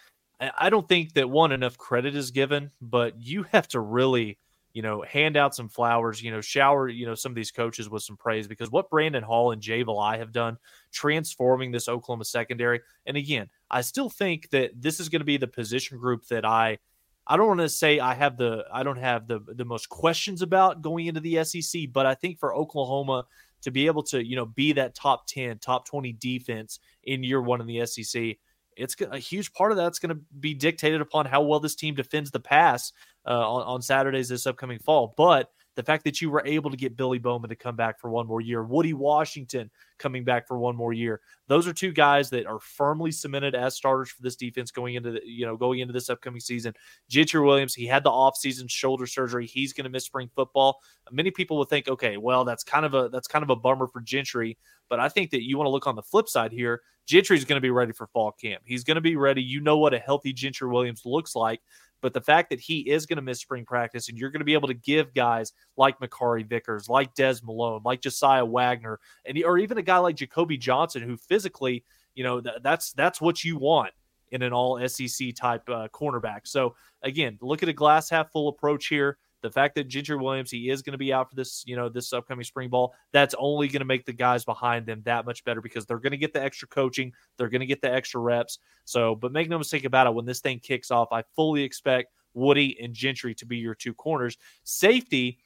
[0.41, 4.39] I don't think that one enough credit is given, but you have to really,
[4.75, 7.91] you know, hand out some flowers, you know, shower, you know, some of these coaches
[7.91, 10.57] with some praise because what Brandon Hall and Jay Valai have done
[10.93, 12.81] transforming this Oklahoma secondary.
[13.07, 16.45] And again, I still think that this is going to be the position group that
[16.45, 16.79] I
[17.27, 20.43] I don't want to say I have the I don't have the the most questions
[20.43, 23.27] about going into the SEC, but I think for Oklahoma
[23.63, 27.41] to be able to, you know, be that top 10, top 20 defense in year
[27.41, 28.37] one in the SEC,
[28.77, 31.95] it's a huge part of that's going to be dictated upon how well this team
[31.95, 32.93] defends the pass
[33.27, 35.15] uh, on, on Saturdays this upcoming fall.
[35.17, 38.11] But the fact that you were able to get Billy Bowman to come back for
[38.11, 41.21] one more year, Woody Washington coming back for one more year.
[41.49, 45.13] Those are two guys that are firmly cemented as starters for this defense going into
[45.13, 46.75] the, you know going into this upcoming season.
[47.09, 49.47] Gentry Williams, he had the offseason shoulder surgery.
[49.47, 50.81] He's going to miss spring football.
[51.11, 53.89] Many people will think, okay, well, that's kind of a that's kind of a bummer
[53.89, 54.57] for Gentry.
[54.89, 56.83] But I think that you want to look on the flip side here.
[57.07, 58.63] Gentry's going to be ready for fall camp.
[58.65, 59.43] He's going to be ready.
[59.43, 61.61] You know what a healthy Gentry Williams looks like.
[62.05, 64.45] But the fact that he is going to miss spring practice and you're going to
[64.45, 69.43] be able to give guys like Makari Vickers, like Des Malone, like Josiah Wagner, and
[69.43, 71.83] or even a guy like Jacoby Johnson, who physically,
[72.15, 73.95] you know, th- that's that's what you want
[74.33, 76.41] in an all SEC type uh, cornerback.
[76.45, 80.51] So again, look at a glass half full approach here the fact that Gentry Williams
[80.51, 83.35] he is going to be out for this you know this upcoming spring ball that's
[83.39, 86.17] only going to make the guys behind them that much better because they're going to
[86.17, 88.59] get the extra coaching they're going to get the extra reps.
[88.87, 92.15] So but make no mistake about it when this thing kicks off I fully expect
[92.33, 94.39] Woody and Gentry to be your two corners.
[94.65, 95.39] Safety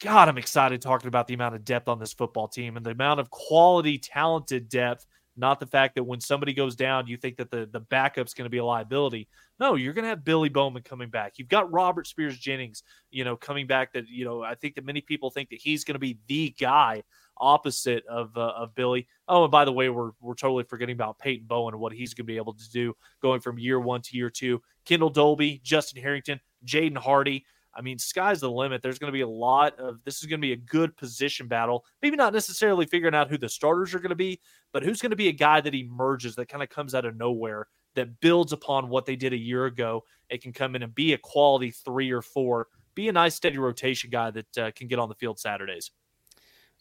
[0.00, 2.92] God I'm excited talking about the amount of depth on this football team and the
[2.92, 5.06] amount of quality talented depth
[5.38, 8.44] not the fact that when somebody goes down, you think that the, the backup's going
[8.46, 9.28] to be a liability.
[9.60, 11.34] No, you're going to have Billy Bowman coming back.
[11.36, 14.84] You've got Robert Spears Jennings, you know, coming back that, you know, I think that
[14.84, 17.02] many people think that he's going to be the guy
[17.40, 19.06] opposite of uh, of Billy.
[19.28, 22.14] Oh, and by the way, we're we're totally forgetting about Peyton Bowen and what he's
[22.14, 24.60] going to be able to do going from year one to year two.
[24.84, 27.44] Kendall Dolby, Justin Harrington, Jaden Hardy.
[27.78, 28.82] I mean, sky's the limit.
[28.82, 31.46] There's going to be a lot of this is going to be a good position
[31.46, 31.84] battle.
[32.02, 34.40] Maybe not necessarily figuring out who the starters are going to be,
[34.72, 37.16] but who's going to be a guy that emerges that kind of comes out of
[37.16, 40.02] nowhere that builds upon what they did a year ago.
[40.28, 43.58] It can come in and be a quality three or four, be a nice steady
[43.58, 45.92] rotation guy that uh, can get on the field Saturdays.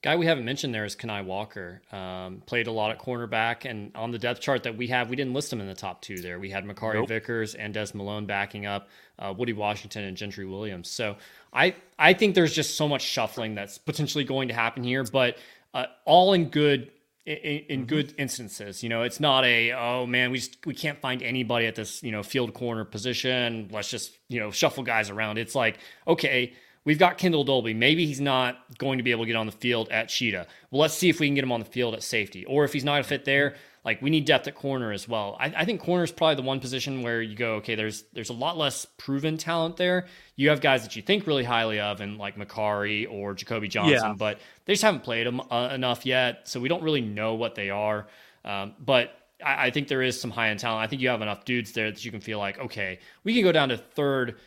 [0.04, 1.82] Guy we haven't mentioned there is Kani Walker.
[1.92, 5.16] Um, played a lot at cornerback, and on the depth chart that we have, we
[5.16, 6.38] didn't list him in the top two there.
[6.40, 7.08] We had Makari nope.
[7.08, 10.88] Vickers and Des Malone backing up uh, Woody Washington and Gentry Williams.
[10.90, 11.18] So
[11.52, 15.40] I I think there's just so much shuffling that's potentially going to happen here, but
[15.74, 16.92] uh, all in good
[17.26, 17.88] in, in mm-hmm.
[17.88, 18.84] good instances.
[18.84, 22.04] You know, it's not a oh man, we just we can't find anybody at this
[22.04, 23.70] you know field corner position.
[23.72, 25.40] Let's just you know shuffle guys around.
[25.40, 26.54] It's like okay
[26.88, 27.74] We've got Kendel Dolby.
[27.74, 30.48] Maybe he's not going to be able to get on the field at Cheetah.
[30.72, 32.46] Well, let's see if we can get him on the field at safety.
[32.46, 35.36] Or if he's not a fit there, like we need depth at corner as well.
[35.38, 38.30] I, I think corner is probably the one position where you go, okay, there's there's
[38.30, 40.06] a lot less proven talent there.
[40.38, 43.92] You have guys that you think really highly of, and like Makari or Jacobe Johnson,
[43.92, 44.14] yeah.
[44.18, 47.54] but they just haven't played them uh, enough yet, so we don't really know what
[47.54, 48.08] they are.
[48.46, 49.12] Um, but
[49.46, 50.86] I, I think there is some high end talent.
[50.86, 53.44] I think you have enough dudes there that you can feel like, okay, we can
[53.44, 54.38] go down to third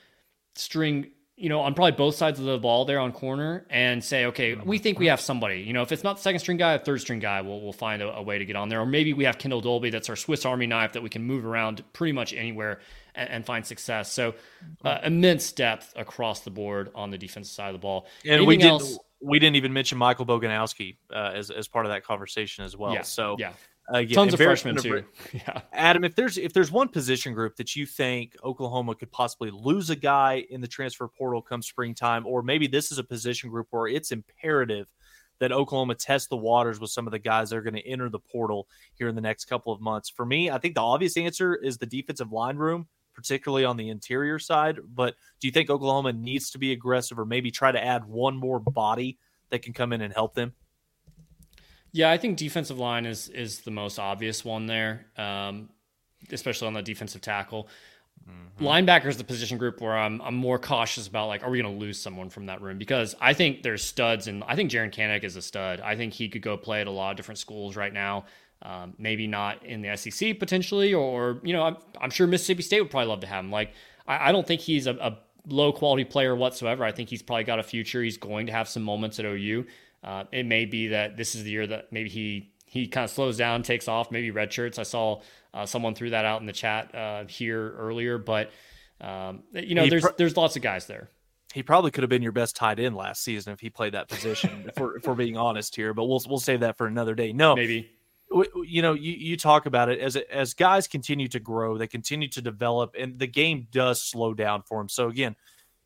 [0.55, 4.27] string you know, on probably both sides of the ball there on corner and say,
[4.27, 5.61] okay, we think we have somebody.
[5.61, 7.73] You know, if it's not the second string guy, a third string guy, we'll, we'll
[7.73, 8.79] find a, a, way to get on there.
[8.79, 11.47] Or maybe we have Kendel Dolby that's our Swiss Army knife that we can move
[11.47, 12.81] around pretty much anywhere
[13.15, 14.13] and, and find success.
[14.13, 14.35] So
[14.85, 18.07] uh, immense depth across the board on the defensive side of the ball.
[18.23, 18.67] And Anything we did.
[18.67, 18.99] Else?
[19.23, 22.93] We didn't even mention Michael Boganowski uh, as, as part of that conversation as well.
[22.93, 23.53] Yeah, so yeah,
[23.93, 25.05] Uh, Again, Tons of freshmen too.
[25.33, 25.63] yeah.
[25.73, 29.91] Adam, if there's if there's one position group that you think Oklahoma could possibly lose
[29.91, 33.67] a guy in the transfer portal come springtime, or maybe this is a position group
[33.71, 34.87] where it's imperative
[35.41, 38.09] that Oklahoma test the waters with some of the guys that are going to enter
[38.09, 40.09] the portal here in the next couple of months.
[40.09, 43.89] For me, I think the obvious answer is the defensive line room, particularly on the
[43.89, 44.79] interior side.
[44.95, 48.37] But do you think Oklahoma needs to be aggressive or maybe try to add one
[48.37, 50.53] more body that can come in and help them?
[51.93, 55.71] Yeah, I think defensive line is is the most obvious one there, um,
[56.31, 57.69] especially on the defensive tackle.
[58.29, 58.67] Mm-hmm.
[58.67, 61.75] Linebacker is the position group where I'm I'm more cautious about like, are we going
[61.75, 62.79] to lose someone from that room?
[62.79, 65.81] Because I think there's studs, and I think Jaren Kanak is a stud.
[65.81, 68.27] I think he could go play at a lot of different schools right now.
[68.63, 72.83] Um, maybe not in the SEC potentially, or you know, I'm, I'm sure Mississippi State
[72.83, 73.51] would probably love to have him.
[73.51, 73.73] Like,
[74.07, 76.85] I, I don't think he's a, a low quality player whatsoever.
[76.85, 78.03] I think he's probably got a future.
[78.03, 79.65] He's going to have some moments at OU.
[80.03, 83.11] Uh, it may be that this is the year that maybe he he kind of
[83.11, 84.79] slows down, takes off, maybe red shirts.
[84.79, 88.51] I saw uh, someone threw that out in the chat uh, here earlier, but
[89.01, 91.11] um, you know, he there's there's lots of guys there.
[91.53, 94.09] He probably could have been your best tight end last season if he played that
[94.09, 94.67] position.
[94.69, 97.33] if, we're, if we're being honest here, but we'll we'll save that for another day.
[97.33, 97.91] No, maybe
[98.65, 102.29] you know you, you talk about it as as guys continue to grow they continue
[102.29, 105.35] to develop and the game does slow down for him so again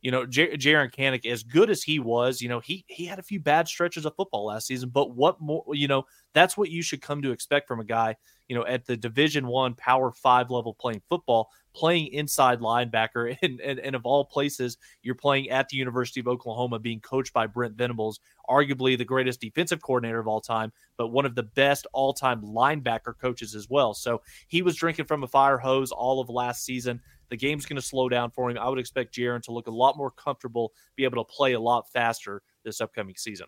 [0.04, 3.18] you know, J- Jaren Kanak, as good as he was, you know, he he had
[3.18, 4.90] a few bad stretches of football last season.
[4.90, 8.14] But what more, you know, that's what you should come to expect from a guy,
[8.46, 13.62] you know, at the Division One Power Five level playing football, playing inside linebacker, and,
[13.62, 17.46] and and of all places, you're playing at the University of Oklahoma, being coached by
[17.46, 21.86] Brent Venables, arguably the greatest defensive coordinator of all time, but one of the best
[21.94, 23.94] all time linebacker coaches as well.
[23.94, 27.00] So he was drinking from a fire hose all of last season.
[27.30, 28.58] The game's going to slow down for him.
[28.58, 31.60] I would expect Jaren to look a lot more comfortable, be able to play a
[31.60, 33.46] lot faster this upcoming season.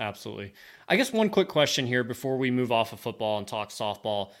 [0.00, 0.54] Absolutely.
[0.88, 4.32] I guess one quick question here before we move off of football and talk softball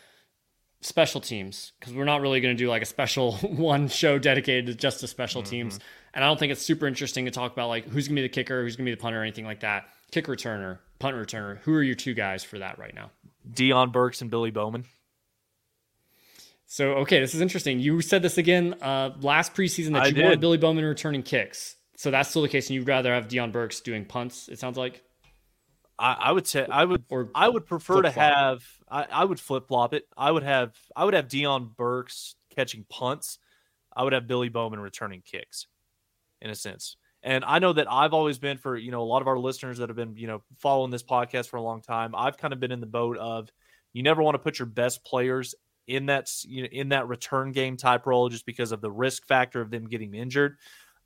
[0.80, 4.66] special teams because we're not really going to do like a special one show dedicated
[4.66, 5.50] to just the special mm-hmm.
[5.50, 5.80] teams
[6.12, 8.28] and i don't think it's super interesting to talk about like who's going to be
[8.28, 11.16] the kicker who's going to be the punter or anything like that kick returner punt
[11.16, 13.10] returner who are your two guys for that right now
[13.50, 14.84] Deion Burks and Billy Bowman
[16.74, 17.78] so okay, this is interesting.
[17.78, 20.24] You said this again uh, last preseason that I you did.
[20.24, 21.76] wanted Billy Bowman returning kicks.
[21.96, 24.48] So that's still the case, and you'd rather have Deion Burks doing punts.
[24.48, 25.00] It sounds like.
[26.00, 29.38] I, I would say I would or I would prefer to have I, I would
[29.38, 30.02] flip flop it.
[30.16, 33.38] I would have I would have Deion Burks catching punts.
[33.96, 35.68] I would have Billy Bowman returning kicks,
[36.42, 36.96] in a sense.
[37.22, 39.78] And I know that I've always been for you know a lot of our listeners
[39.78, 42.16] that have been you know following this podcast for a long time.
[42.16, 43.48] I've kind of been in the boat of
[43.92, 45.54] you never want to put your best players
[45.86, 49.26] in that you know, in that return game type role just because of the risk
[49.26, 50.56] factor of them getting injured.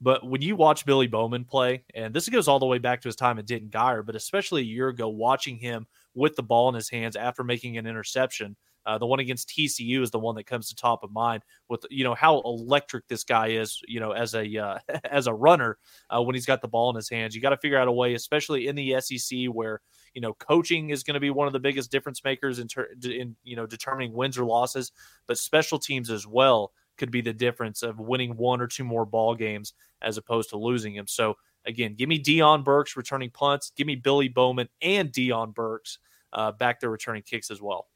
[0.01, 3.09] But when you watch Billy Bowman play, and this goes all the way back to
[3.09, 6.69] his time at Denton Guyer, but especially a year ago, watching him with the ball
[6.69, 8.57] in his hands after making an interception
[8.89, 11.85] Uh, the one against TCU is the one that comes to top of mind with
[11.91, 13.83] you know how electric this guy is.
[13.87, 15.77] You know, as a uh, as a runner
[16.09, 17.93] uh, when he's got the ball in his hands, you got to figure out a
[17.93, 19.83] way, especially in the SEC where
[20.15, 22.89] you know coaching is going to be one of the biggest difference makers in, ter-
[23.05, 24.91] in you know determining wins or losses,
[25.27, 29.05] but special teams as well could be the difference of winning one or two more
[29.05, 31.07] ball games as opposed to losing them.
[31.07, 31.37] So
[31.67, 35.99] again, give me Deion Burks returning punts, give me Billy Bowman and Deion Burks
[36.33, 37.87] uh, back there returning kicks as well.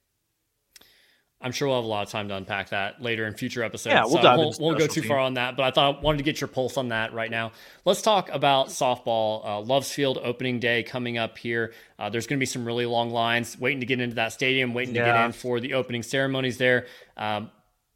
[1.43, 3.95] I'm sure we'll have a lot of time to unpack that later in future episodes.
[3.95, 6.19] Yeah, we'll so won't, won't go too far on that, but I thought I wanted
[6.19, 7.53] to get your pulse on that right now.
[7.85, 9.45] Let's talk about softball.
[9.45, 11.73] Uh, Loves Field opening day coming up here.
[11.99, 14.75] Uh, there's going to be some really long lines waiting to get into that stadium,
[14.75, 15.07] waiting yeah.
[15.07, 16.87] to get in for the opening ceremonies there.
[17.17, 17.51] Um,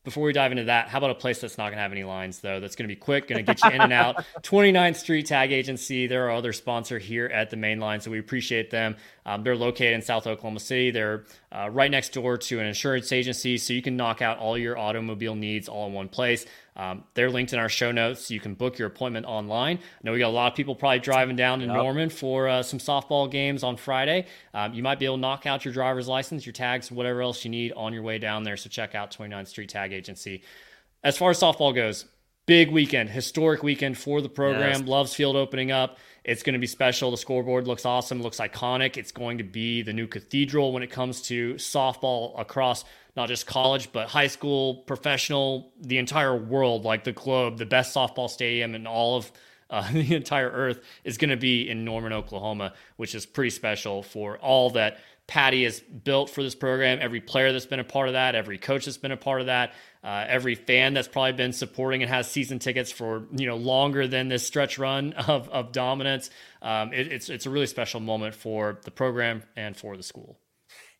[0.07, 2.04] before we dive into that, how about a place that's not going to have any
[2.04, 2.61] lines, though?
[2.61, 4.24] That's going to be quick, going to get you in and out.
[4.42, 6.07] 29th Street Tag Agency.
[6.07, 8.94] They're our other sponsor here at the main line, so we appreciate them.
[9.26, 10.92] Um, they're located in South Oklahoma City.
[10.92, 14.57] They're uh, right next door to an insurance agency, so you can knock out all
[14.57, 16.46] your automobile needs all in one place.
[16.77, 18.27] Um, they're linked in our show notes.
[18.27, 19.79] So you can book your appointment online.
[19.79, 21.74] I know we got a lot of people probably driving down to yep.
[21.74, 24.27] Norman for uh, some softball games on Friday.
[24.53, 27.45] Um, you might be able to knock out your driver's license, your tags, whatever else
[27.45, 28.57] you need on your way down there.
[28.57, 30.43] So check out 29th Street Tag Agency.
[31.03, 32.05] As far as softball goes,
[32.47, 34.81] big weekend, historic weekend for the program.
[34.81, 34.89] Yes.
[34.89, 35.99] Loves Field opening up.
[36.27, 37.12] It's going to be special.
[37.12, 38.97] The scoreboard looks awesome, looks iconic.
[38.97, 42.85] It's going to be the new cathedral when it comes to softball across
[43.16, 47.95] not just college, but high school, professional, the entire world, like the globe, the best
[47.95, 49.31] softball stadium in all of
[49.70, 54.03] uh, the entire earth is going to be in Norman, Oklahoma, which is pretty special
[54.03, 54.99] for all that
[55.29, 56.99] Patty has built for this program.
[57.01, 59.47] Every player that's been a part of that, every coach that's been a part of
[59.47, 59.74] that,
[60.07, 64.07] uh, every fan that's probably been supporting and has season tickets for you know longer
[64.07, 66.30] than this stretch run of, of dominance.
[66.62, 70.38] Um, it, it's it's a really special moment for the program and for the school.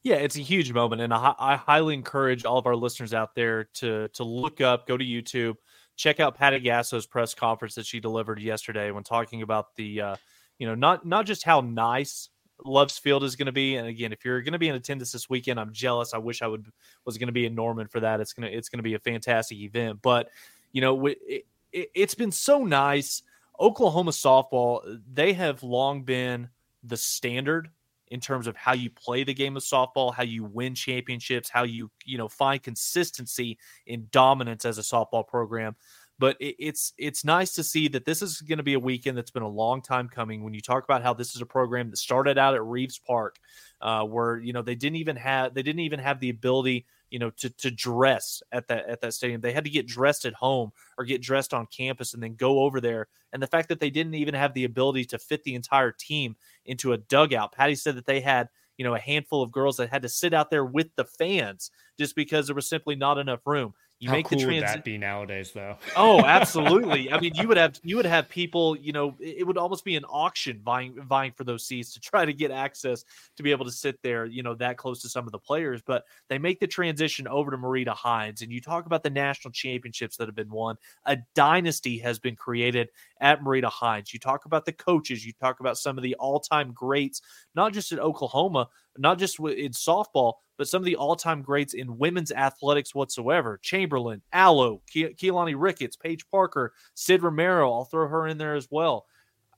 [0.03, 3.37] Yeah, it's a huge moment, and I, I highly encourage all of our listeners out
[3.37, 5.55] there to to look up, go to YouTube,
[5.95, 10.17] check out Patty Gasso's press conference that she delivered yesterday when talking about the, uh,
[10.59, 12.29] you know, not not just how nice
[12.65, 15.13] Loves Field is going to be, and again, if you're going to be in attendance
[15.13, 16.15] this weekend, I'm jealous.
[16.15, 16.67] I wish I would
[17.05, 18.21] was going to be in Norman for that.
[18.21, 20.31] It's gonna it's going to be a fantastic event, but
[20.73, 23.23] you know, it, it, it's been so nice.
[23.61, 26.49] Oklahoma softball, they have long been
[26.83, 27.71] the standard
[28.09, 31.65] in terms of how you play the game of softball, how you win championships, how
[31.65, 35.75] you you know find consistency in dominance as a softball program.
[36.19, 39.19] But it, it's it's nice to see that this is going to be a weekend
[39.19, 40.43] that's been a long time coming.
[40.43, 43.39] When you talk about how this is a program that started out at Reaves Park,
[43.81, 47.19] uh, where you know they didn't even have they didn't even have the ability you
[47.19, 49.41] know to to dress at that at that stadium.
[49.41, 52.61] They had to get dressed at home or get dressed on campus and then go
[52.61, 53.09] over there.
[53.33, 56.37] And the fact that they didn't even have the ability to fit the entire team
[56.65, 57.53] into a dugout.
[57.53, 60.35] Patty said that they had you know a handful of girls that had to sit
[60.35, 63.75] out there with the fans just because there was simply not enough room.
[63.99, 64.47] You How make cool the.
[64.47, 65.77] Would that be nowadays, though?
[65.97, 67.11] oh, absolutely.
[67.13, 68.77] I mean, you would have you would have people.
[68.77, 72.27] You know, it would almost be an auction vying vying for those seats to try
[72.27, 73.05] to get access
[73.37, 74.27] to be able to sit there.
[74.27, 75.81] You know, that close to some of the players.
[75.81, 79.53] But they make the transition over to Marita Hynes, and you talk about the national
[79.53, 80.77] championships that have been won.
[81.07, 82.91] A dynasty has been created
[83.23, 84.13] at Marita Hynes.
[84.13, 85.25] You talk about the coaches.
[85.25, 87.23] You talk about some of the all time greats,
[87.55, 88.69] not just in Oklahoma,
[88.99, 93.59] not just in softball but some of the all-time greats in women's athletics whatsoever.
[93.63, 97.73] Chamberlain, Alo, Ke- Keilani Ricketts, Paige Parker, Sid Romero.
[97.73, 99.07] I'll throw her in there as well.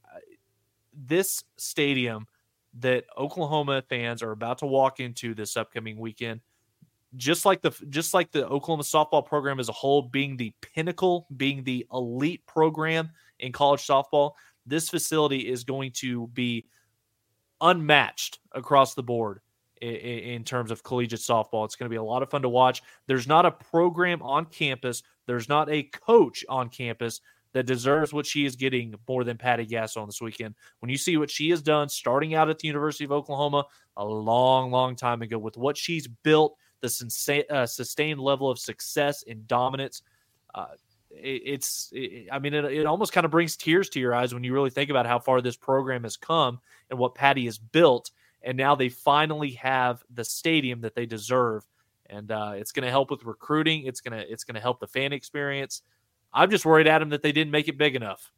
[0.04, 0.18] Uh,
[0.92, 2.26] this stadium
[2.80, 6.40] that Oklahoma fans are about to walk into this upcoming weekend,
[7.16, 11.26] just like the just like the Oklahoma softball program as a whole being the pinnacle,
[11.36, 14.32] being the elite program in college softball,
[14.66, 16.66] this facility is going to be
[17.60, 19.40] unmatched across the board
[19.80, 21.64] in, in terms of collegiate softball.
[21.64, 22.82] It's going to be a lot of fun to watch.
[23.06, 27.20] There's not a program on campus, there's not a coach on campus
[27.52, 30.54] that deserves what she is getting more than Patty Gasso on this weekend.
[30.80, 33.64] When you see what she has done starting out at the University of Oklahoma
[33.96, 39.24] a long, long time ago with what she's built, the uh, sustained level of success
[39.26, 40.02] and dominance.
[40.54, 40.66] Uh,
[41.10, 44.34] it, it's, it, I mean, it, it almost kind of brings tears to your eyes
[44.34, 47.58] when you really think about how far this program has come and what Patty has
[47.58, 48.10] built
[48.42, 51.64] and now they finally have the stadium that they deserve,
[52.06, 53.84] and uh, it's going to help with recruiting.
[53.84, 55.82] It's gonna it's gonna help the fan experience.
[56.32, 58.30] I'm just worried, Adam, that they didn't make it big enough.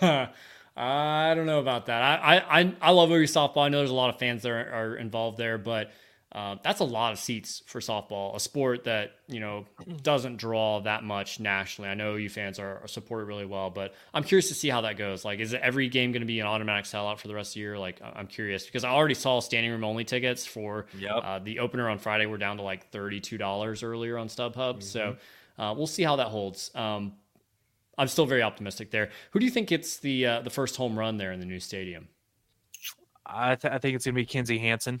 [0.00, 2.02] I don't know about that.
[2.02, 3.64] I I I love Louis softball.
[3.64, 5.90] I know there's a lot of fans that are, are involved there, but
[6.36, 9.64] uh, that's a lot of seats for softball, a sport that you know
[10.02, 11.88] doesn't draw that much nationally.
[11.88, 14.82] I know you fans are, are supported really well, but I'm curious to see how
[14.82, 15.24] that goes.
[15.24, 17.60] Like, is every game going to be an automatic sellout for the rest of the
[17.60, 17.78] year?
[17.78, 21.12] Like, I'm curious because I already saw standing room only tickets for yep.
[21.24, 24.54] uh, the opener on Friday were down to like thirty two dollars earlier on StubHub.
[24.54, 24.80] Mm-hmm.
[24.82, 25.16] So
[25.58, 26.70] uh, we'll see how that holds.
[26.74, 27.14] Um,
[27.96, 29.08] I'm still very optimistic there.
[29.30, 31.60] Who do you think gets the uh, the first home run there in the new
[31.60, 32.08] stadium?
[33.24, 35.00] I, th- I think it's going to be Kinzie Hansen.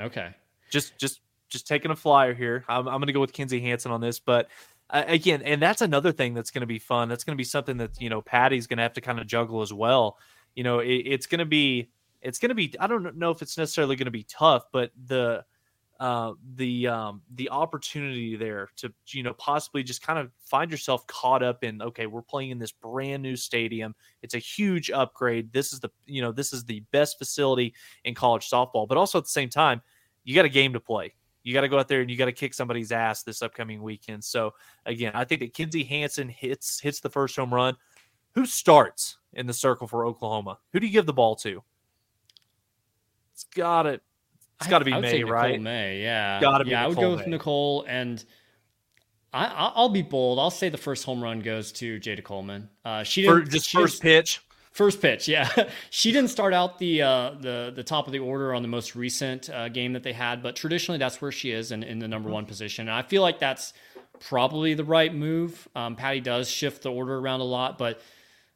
[0.00, 0.34] Okay.
[0.70, 2.64] Just just just taking a flyer here.
[2.68, 4.48] I'm, I'm going to go with Kinzie Hansen on this, but
[4.90, 7.08] uh, again, and that's another thing that's going to be fun.
[7.08, 9.26] That's going to be something that you know Patty's going to have to kind of
[9.26, 10.18] juggle as well.
[10.54, 11.90] You know, it, it's going to be
[12.22, 12.74] it's going to be.
[12.80, 15.44] I don't know if it's necessarily going to be tough, but the
[15.98, 21.06] uh, the um, the opportunity there to you know possibly just kind of find yourself
[21.06, 23.94] caught up in okay we're playing in this brand new stadium.
[24.22, 25.52] It's a huge upgrade.
[25.52, 27.74] This is the you know this is the best facility
[28.04, 28.86] in college softball.
[28.86, 29.80] But also at the same time
[30.24, 31.14] you got a game to play.
[31.44, 33.82] You got to go out there and you got to kick somebody's ass this upcoming
[33.82, 34.22] weekend.
[34.22, 34.52] So
[34.84, 37.74] again I think that Kinzie Hansen hits hits the first home run.
[38.34, 40.58] Who starts in the circle for Oklahoma?
[40.72, 41.62] Who do you give the ball to?
[43.32, 44.02] It's got it
[44.60, 45.60] it's got to be I, May, right?
[45.60, 46.40] May, yeah.
[46.40, 46.70] Got to be.
[46.70, 47.16] Yeah, Nicole I would go May.
[47.16, 48.24] with Nicole, and
[49.32, 50.38] I, will be bold.
[50.38, 52.70] I'll say the first home run goes to Jayda Coleman.
[52.84, 54.40] Uh, she didn't For just first pitch.
[54.72, 55.48] First pitch, yeah.
[55.90, 58.94] she didn't start out the uh, the the top of the order on the most
[58.94, 62.08] recent uh, game that they had, but traditionally that's where she is in, in the
[62.08, 62.88] number one position.
[62.88, 63.72] And I feel like that's
[64.20, 65.66] probably the right move.
[65.74, 68.02] Um, Patty does shift the order around a lot, but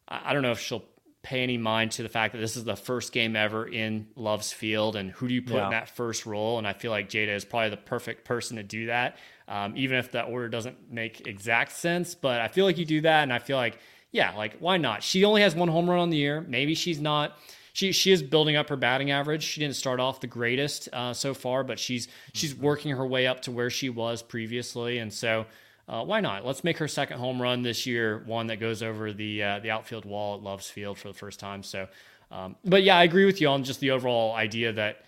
[0.08, 0.84] I, I don't know if she'll
[1.30, 4.52] pay any mind to the fact that this is the first game ever in Love's
[4.52, 5.66] Field, and who do you put yeah.
[5.66, 6.58] in that first role?
[6.58, 9.16] And I feel like Jayda is probably the perfect person to do that,
[9.46, 12.16] um, even if that order doesn't make exact sense.
[12.16, 13.78] But I feel like you do that, and I feel like,
[14.10, 15.04] yeah, like why not?
[15.04, 16.40] She only has one home run on the year.
[16.40, 17.38] Maybe she's not.
[17.74, 19.44] She, she is building up her batting average.
[19.44, 22.64] She didn't start off the greatest uh, so far, but she's she's mm-hmm.
[22.64, 25.46] working her way up to where she was previously, and so
[25.90, 26.46] uh, why not?
[26.46, 29.72] Let's make her second home run this year, one that goes over the uh, the
[29.72, 31.64] outfield wall at Love's Field for the first time.
[31.64, 31.88] So,
[32.30, 35.04] um, but yeah, I agree with you on just the overall idea that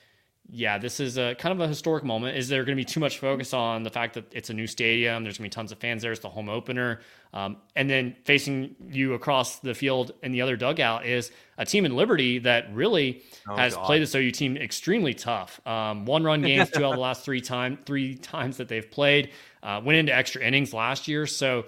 [0.54, 2.36] yeah, this is a kind of a historic moment.
[2.36, 4.66] Is there going to be too much focus on the fact that it's a new
[4.66, 5.24] stadium?
[5.24, 6.12] There's going to be tons of fans there.
[6.12, 7.00] It's the home opener.
[7.32, 11.86] Um, and then facing you across the field in the other dugout is a team
[11.86, 13.86] in Liberty that really oh, has God.
[13.86, 15.58] played this OU team extremely tough.
[15.66, 18.90] Um, one run games two out of the last three time three times that they've
[18.90, 19.30] played.
[19.62, 21.26] Uh, went into extra innings last year.
[21.26, 21.64] So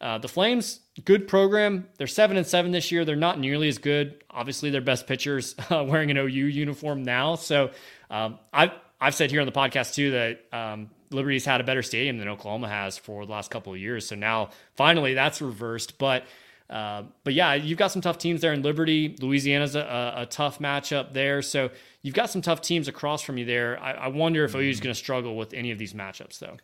[0.00, 1.88] uh, the Flames, good program.
[1.96, 3.04] They're seven and seven this year.
[3.04, 4.22] They're not nearly as good.
[4.30, 7.36] Obviously, their best pitchers uh, wearing an OU uniform now.
[7.36, 7.70] So
[8.10, 11.82] um, I've I've said here on the podcast too that um, Liberty's had a better
[11.82, 14.06] stadium than Oklahoma has for the last couple of years.
[14.06, 15.98] So now finally that's reversed.
[15.98, 16.24] But
[16.68, 19.16] uh, but yeah, you've got some tough teams there in Liberty.
[19.20, 21.40] Louisiana's a, a, tough matchup there.
[21.40, 21.70] So
[22.02, 23.80] you've got some tough teams across from you there.
[23.80, 26.56] I, I wonder if OU is going to struggle with any of these matchups though.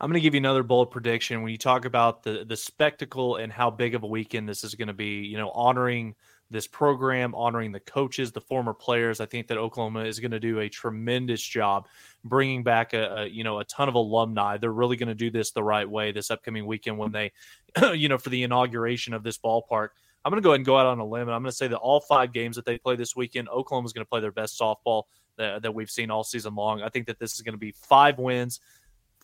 [0.00, 1.42] I'm going to give you another bold prediction.
[1.42, 4.74] When you talk about the the spectacle and how big of a weekend this is
[4.74, 6.14] going to be, you know, honoring
[6.50, 9.20] this program, honoring the coaches, the former players.
[9.20, 11.88] I think that Oklahoma is going to do a tremendous job
[12.24, 14.56] bringing back a, a you know a ton of alumni.
[14.56, 17.32] They're really going to do this the right way this upcoming weekend when they,
[17.94, 19.88] you know, for the inauguration of this ballpark.
[20.24, 21.56] I'm going to go ahead and go out on a limb, and I'm going to
[21.56, 24.20] say that all five games that they play this weekend, Oklahoma is going to play
[24.20, 25.04] their best softball
[25.36, 26.82] that, that we've seen all season long.
[26.82, 28.60] I think that this is going to be five wins,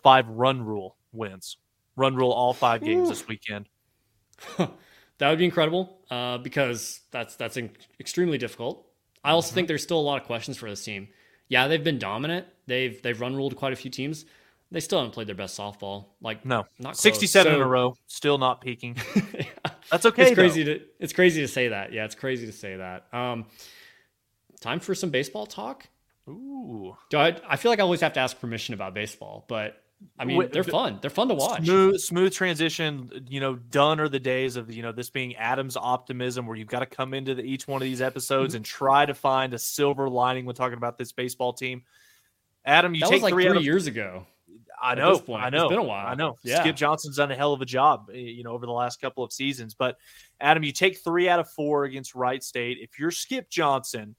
[0.05, 1.57] five run rule wins,
[1.97, 3.67] run rule all five games this weekend.
[5.17, 7.57] That would be incredible uh, because that's that's
[7.99, 8.85] extremely difficult.
[9.23, 9.55] I also mm-hmm.
[9.55, 11.07] think there's still a lot of questions for this team.
[11.47, 12.47] Yeah, they've been dominant.
[12.67, 14.25] They've they've run ruled quite a few teams.
[14.71, 16.07] They still haven't played their best softball.
[16.21, 18.97] Like no, not 67 so, in a row, still not peaking.
[19.33, 19.43] yeah.
[19.89, 20.23] That's okay.
[20.23, 20.73] It's crazy though.
[20.73, 21.93] to it's crazy to say that.
[21.93, 23.05] Yeah, it's crazy to say that.
[23.13, 23.45] Um,
[24.59, 25.87] time for some baseball talk.
[26.27, 29.79] Ooh, Do I, I feel like I always have to ask permission about baseball, but
[30.17, 30.99] I mean, they're fun.
[31.01, 31.65] They're fun to watch.
[31.65, 33.25] Smooth, smooth transition.
[33.29, 36.67] You know, done are the days of you know this being Adam's optimism, where you've
[36.67, 38.57] got to come into the, each one of these episodes mm-hmm.
[38.57, 41.83] and try to find a silver lining when talking about this baseball team.
[42.65, 44.25] Adam, you that take like three, three of, years ago.
[44.81, 45.21] I know.
[45.33, 45.65] I know.
[45.65, 46.05] It's been a while.
[46.05, 46.35] I know.
[46.43, 46.61] Yeah.
[46.61, 49.23] Skip Johnson's done a hell of a job, eh, you know, over the last couple
[49.23, 49.73] of seasons.
[49.73, 49.97] But
[50.39, 52.77] Adam, you take three out of four against Wright State.
[52.81, 54.15] If you're Skip Johnson,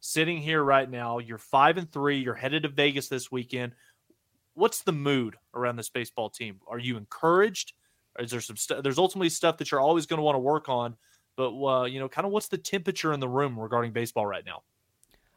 [0.00, 2.18] sitting here right now, you're five and three.
[2.18, 3.72] You're headed to Vegas this weekend
[4.54, 6.60] what's the mood around this baseball team?
[6.66, 7.72] Are you encouraged?
[8.18, 8.82] Is there some stuff?
[8.82, 10.96] There's ultimately stuff that you're always going to want to work on,
[11.36, 14.44] but uh, you know, kind of what's the temperature in the room regarding baseball right
[14.46, 14.62] now?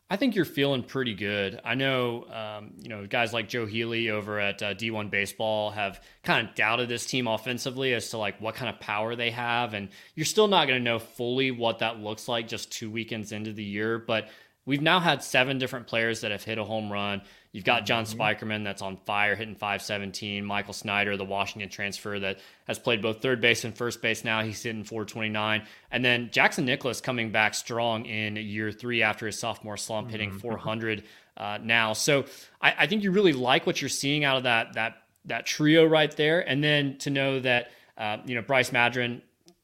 [0.10, 1.60] I think you're feeling pretty good.
[1.66, 6.02] I know, um, you know, guys like Joe Healy over at uh, D1 Baseball have
[6.24, 9.74] kind of doubted this team offensively as to like what kind of power they have,
[9.74, 13.34] and you're still not going to know fully what that looks like just two weekends
[13.34, 14.00] into the year.
[14.00, 14.30] But
[14.66, 17.22] we've now had seven different players that have hit a home run.
[17.52, 18.20] You've got John mm-hmm.
[18.20, 20.44] Spikerman that's on fire, hitting 517.
[20.46, 24.44] Michael Snyder, the Washington transfer that has played both third base and first base now.
[24.44, 25.66] He's hitting 429.
[25.92, 30.30] And then Jackson Nicklaus coming back strong in year three after his sophomore slump, hitting
[30.32, 30.40] mm-hmm.
[30.40, 31.04] 400
[31.38, 31.94] uh, now.
[31.94, 32.26] So
[32.62, 35.86] I, I think you really like what you're seeing out of that that that trio
[35.86, 36.48] right there.
[36.48, 39.22] And then to know that uh, you know Bryce Madron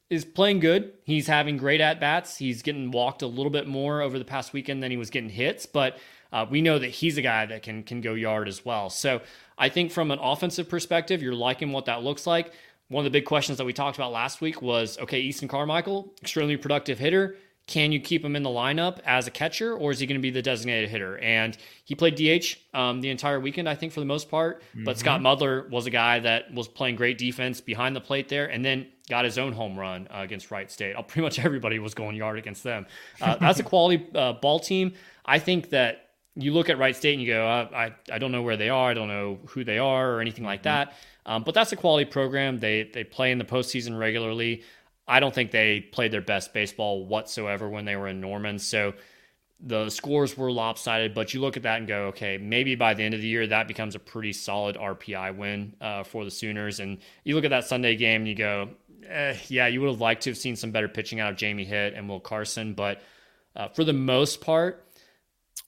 [0.09, 0.93] is playing good.
[1.03, 2.38] He's having great at bats.
[2.38, 5.29] He's getting walked a little bit more over the past weekend than he was getting
[5.29, 5.97] hits, but
[6.34, 8.89] uh, we know that he's a guy that can can go yard as well.
[8.89, 9.21] So
[9.57, 12.51] I think from an offensive perspective, you're liking what that looks like.
[12.89, 16.11] One of the big questions that we talked about last week was okay, Easton Carmichael,
[16.21, 17.38] extremely productive hitter.
[17.65, 20.21] Can you keep him in the lineup as a catcher, or is he going to
[20.21, 21.17] be the designated hitter?
[21.19, 24.61] And he played DH um, the entire weekend, I think, for the most part.
[24.61, 24.84] Mm-hmm.
[24.84, 28.47] But Scott Mudler was a guy that was playing great defense behind the plate there,
[28.47, 30.95] and then got his own home run uh, against Wright State.
[30.95, 32.86] Uh, pretty much everybody was going yard against them.
[33.21, 34.93] Uh, that's a quality uh, ball team.
[35.25, 36.03] I think that
[36.36, 38.69] you look at Wright State and you go, uh, I, I don't know where they
[38.69, 40.88] are, I don't know who they are or anything like mm-hmm.
[40.88, 40.93] that.
[41.25, 42.59] Um, but that's a quality program.
[42.59, 44.63] They they play in the postseason regularly.
[45.07, 48.59] I don't think they played their best baseball whatsoever when they were in Norman.
[48.59, 48.93] So
[49.59, 53.03] the scores were lopsided, but you look at that and go, okay, maybe by the
[53.03, 56.79] end of the year, that becomes a pretty solid RPI win uh, for the Sooners.
[56.81, 58.69] And you look at that Sunday game and you go,
[59.07, 61.63] eh, yeah, you would have liked to have seen some better pitching out of Jamie
[61.63, 62.73] Hitt and Will Carsten.
[62.73, 63.01] But
[63.55, 64.86] uh, for the most part,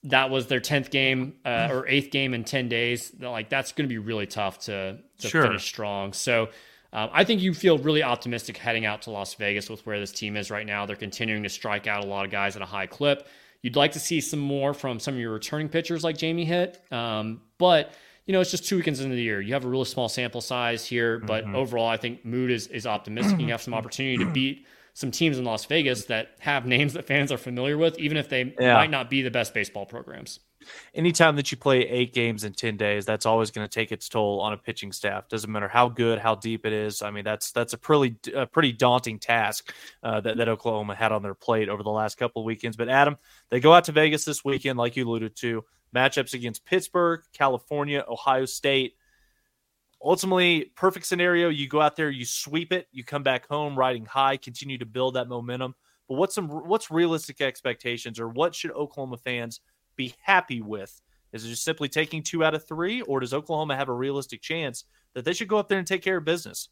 [0.04, 3.12] that was their 10th game uh, or eighth game in 10 days.
[3.18, 5.42] Like, that's going to be really tough to, to sure.
[5.42, 6.12] finish strong.
[6.12, 6.48] So,
[6.92, 10.12] um, I think you feel really optimistic heading out to Las Vegas with where this
[10.12, 10.86] team is right now.
[10.86, 13.28] They're continuing to strike out a lot of guys at a high clip.
[13.62, 16.80] You'd like to see some more from some of your returning pitchers like Jamie Hitt,
[16.92, 17.92] um, but
[18.24, 19.40] you know it's just two weekends into the year.
[19.40, 21.56] You have a really small sample size here, but mm-hmm.
[21.56, 23.40] overall, I think mood is is optimistic.
[23.40, 24.66] you have some opportunity to beat
[24.96, 28.30] some teams in Las Vegas that have names that fans are familiar with, even if
[28.30, 28.72] they yeah.
[28.72, 30.40] might not be the best baseball programs.
[30.94, 34.08] Anytime that you play eight games in 10 days that's always going to take its
[34.08, 35.28] toll on a pitching staff.
[35.28, 37.02] Doesn't matter how good how deep it is.
[37.02, 39.70] I mean that's that's a pretty a pretty daunting task
[40.02, 42.78] uh, that, that oklahoma had on their plate over the last couple of weekends.
[42.78, 43.18] But adam
[43.50, 45.62] they go out to vegas this weekend like you alluded to
[45.94, 48.96] matchups against pittsburgh california ohio state
[50.02, 54.04] ultimately perfect scenario you go out there you sweep it you come back home riding
[54.04, 55.74] high continue to build that momentum
[56.08, 59.60] but what's some what's realistic expectations or what should oklahoma fans
[59.96, 61.00] be happy with?
[61.32, 64.42] Is it just simply taking two out of three, or does Oklahoma have a realistic
[64.42, 64.84] chance
[65.14, 66.68] that they should go up there and take care of business?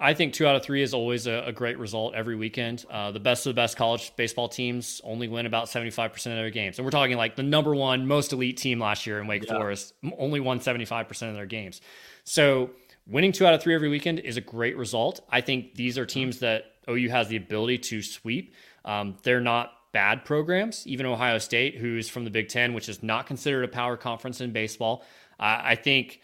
[0.00, 2.84] I think two out of three is always a, a great result every weekend.
[2.88, 6.50] Uh, the best of the best college baseball teams only win about 75% of their
[6.50, 6.78] games.
[6.78, 9.54] And we're talking like the number one most elite team last year in Wake yeah.
[9.54, 11.80] Forest only won 75% of their games.
[12.22, 12.70] So
[13.08, 15.20] winning two out of three every weekend is a great result.
[15.28, 18.54] I think these are teams that OU has the ability to sweep.
[18.84, 23.02] Um, they're not bad programs, even Ohio State, who's from the Big Ten, which is
[23.02, 25.02] not considered a power conference in baseball.
[25.40, 26.20] Uh, I think.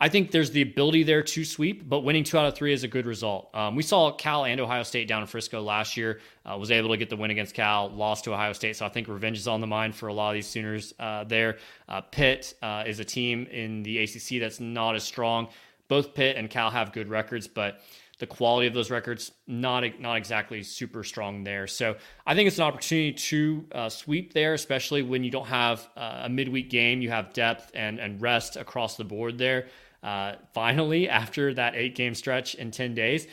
[0.00, 2.82] I think there's the ability there to sweep, but winning two out of three is
[2.82, 3.48] a good result.
[3.54, 6.20] Um, we saw Cal and Ohio State down in Frisco last year.
[6.44, 8.76] Uh, was able to get the win against Cal, lost to Ohio State.
[8.76, 11.22] So I think revenge is on the mind for a lot of these Sooners uh,
[11.24, 11.58] there.
[11.88, 15.48] Uh, Pitt uh, is a team in the ACC that's not as strong.
[15.86, 17.80] Both Pitt and Cal have good records, but
[18.18, 21.66] the quality of those records not not exactly super strong there.
[21.66, 25.88] So I think it's an opportunity to uh, sweep there, especially when you don't have
[25.96, 27.02] uh, a midweek game.
[27.02, 29.66] You have depth and and rest across the board there.
[30.04, 33.26] Uh, finally, after that eight game stretch in ten days.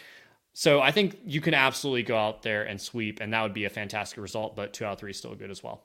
[0.54, 3.66] So I think you can absolutely go out there and sweep, and that would be
[3.66, 4.56] a fantastic result.
[4.56, 5.84] But two out of three is still good as well.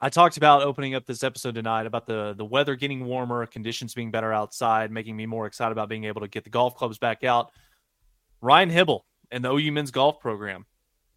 [0.00, 3.94] I talked about opening up this episode tonight about the the weather getting warmer, conditions
[3.94, 6.98] being better outside, making me more excited about being able to get the golf clubs
[6.98, 7.50] back out.
[8.42, 9.00] Ryan Hybl
[9.30, 10.66] and the OU men's golf program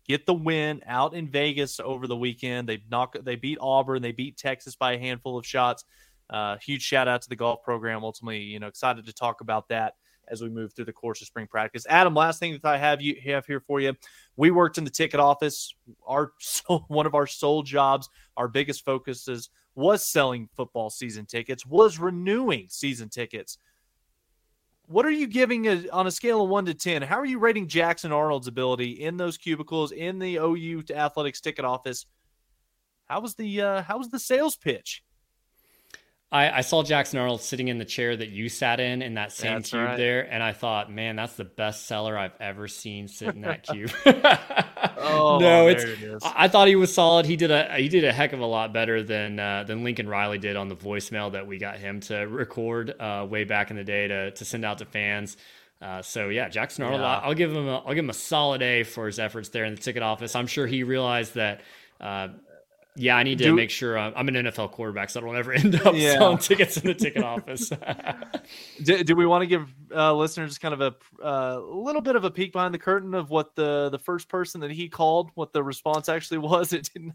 [0.08, 2.68] get the win out in Vegas over the weekend.
[2.68, 5.86] They knock they beat Auburn, they beat Texas by a handful of shots.
[6.30, 8.04] Uh, huge shout out to the golf program.
[8.04, 9.96] Ultimately, you know, excited to talk about that
[10.30, 11.86] as we move through the course of spring practice.
[11.90, 13.94] Adam, last thing that I have you have here for you,
[14.36, 15.74] we worked in the ticket office.
[16.06, 16.34] Our
[16.88, 22.66] one of our sole jobs, our biggest focuses was selling football season tickets, was renewing
[22.70, 23.58] season tickets.
[24.88, 27.02] What are you giving a, on a scale of one to ten?
[27.02, 31.66] How are you rating Jackson Arnold's ability in those cubicles in the OU athletics ticket
[31.66, 32.06] office?
[33.06, 35.04] How was the uh, how was the sales pitch?
[36.30, 39.32] I, I, saw Jackson Arnold sitting in the chair that you sat in in that
[39.32, 39.96] same that's cube right.
[39.96, 43.64] there, and I thought, man, that's the best seller I've ever seen sit in that
[43.64, 43.92] cube.
[44.98, 45.86] oh, no, it's.
[45.86, 47.26] It I thought he was solid.
[47.26, 50.10] He did a he did a heck of a lot better than uh, than Lincoln
[50.10, 53.78] Riley did on the voicemail that we got him to record uh, way back in
[53.78, 55.38] the day to to send out to fans.
[55.82, 57.20] Uh, so yeah, Jackson Arnold, yeah.
[57.20, 59.76] I'll give him a, I'll give him a solid A for his efforts there in
[59.76, 60.36] the ticket office.
[60.36, 61.62] I'm sure he realized that.
[62.02, 62.28] Uh,
[62.98, 65.38] yeah, I need to do, make sure I'm, I'm, an NFL quarterback, so I don't
[65.38, 66.14] ever end up yeah.
[66.14, 67.72] selling tickets in the ticket office.
[68.84, 72.24] do, do, we want to give uh, listeners kind of a uh, little bit of
[72.24, 75.54] a peek behind the curtain of what the the first person that he called, what
[75.54, 76.74] the response actually was?
[76.74, 77.14] It didn't.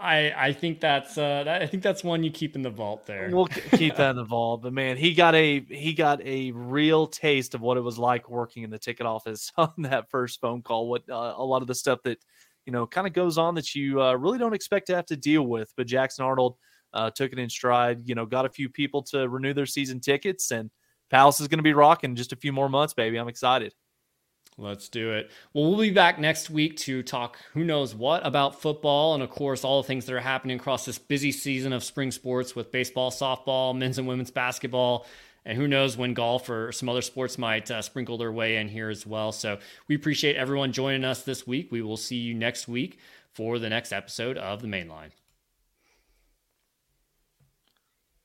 [0.00, 3.04] I I think that's uh that, I think that's one you keep in the vault
[3.06, 3.30] there.
[3.32, 4.62] We'll keep that in the vault.
[4.62, 8.30] But man, he got a he got a real taste of what it was like
[8.30, 10.88] working in the ticket office on that first phone call.
[10.88, 12.18] What uh, a lot of the stuff that
[12.68, 15.16] you know kind of goes on that you uh, really don't expect to have to
[15.16, 15.72] deal with.
[15.74, 16.56] But Jackson Arnold
[16.92, 18.06] uh, took it in stride.
[18.06, 20.70] You know, got a few people to renew their season tickets, and
[21.08, 23.16] Palace is going to be rocking just a few more months, baby.
[23.16, 23.72] I'm excited.
[24.58, 25.30] Let's do it.
[25.54, 29.30] Well, we'll be back next week to talk who knows what about football and, of
[29.30, 32.70] course, all the things that are happening across this busy season of spring sports with
[32.70, 35.06] baseball, softball, men's and women's basketball.
[35.48, 38.68] And who knows when golf or some other sports might uh, sprinkle their way in
[38.68, 39.32] here as well.
[39.32, 41.72] So we appreciate everyone joining us this week.
[41.72, 42.98] We will see you next week
[43.32, 45.12] for the next episode of The Main Line.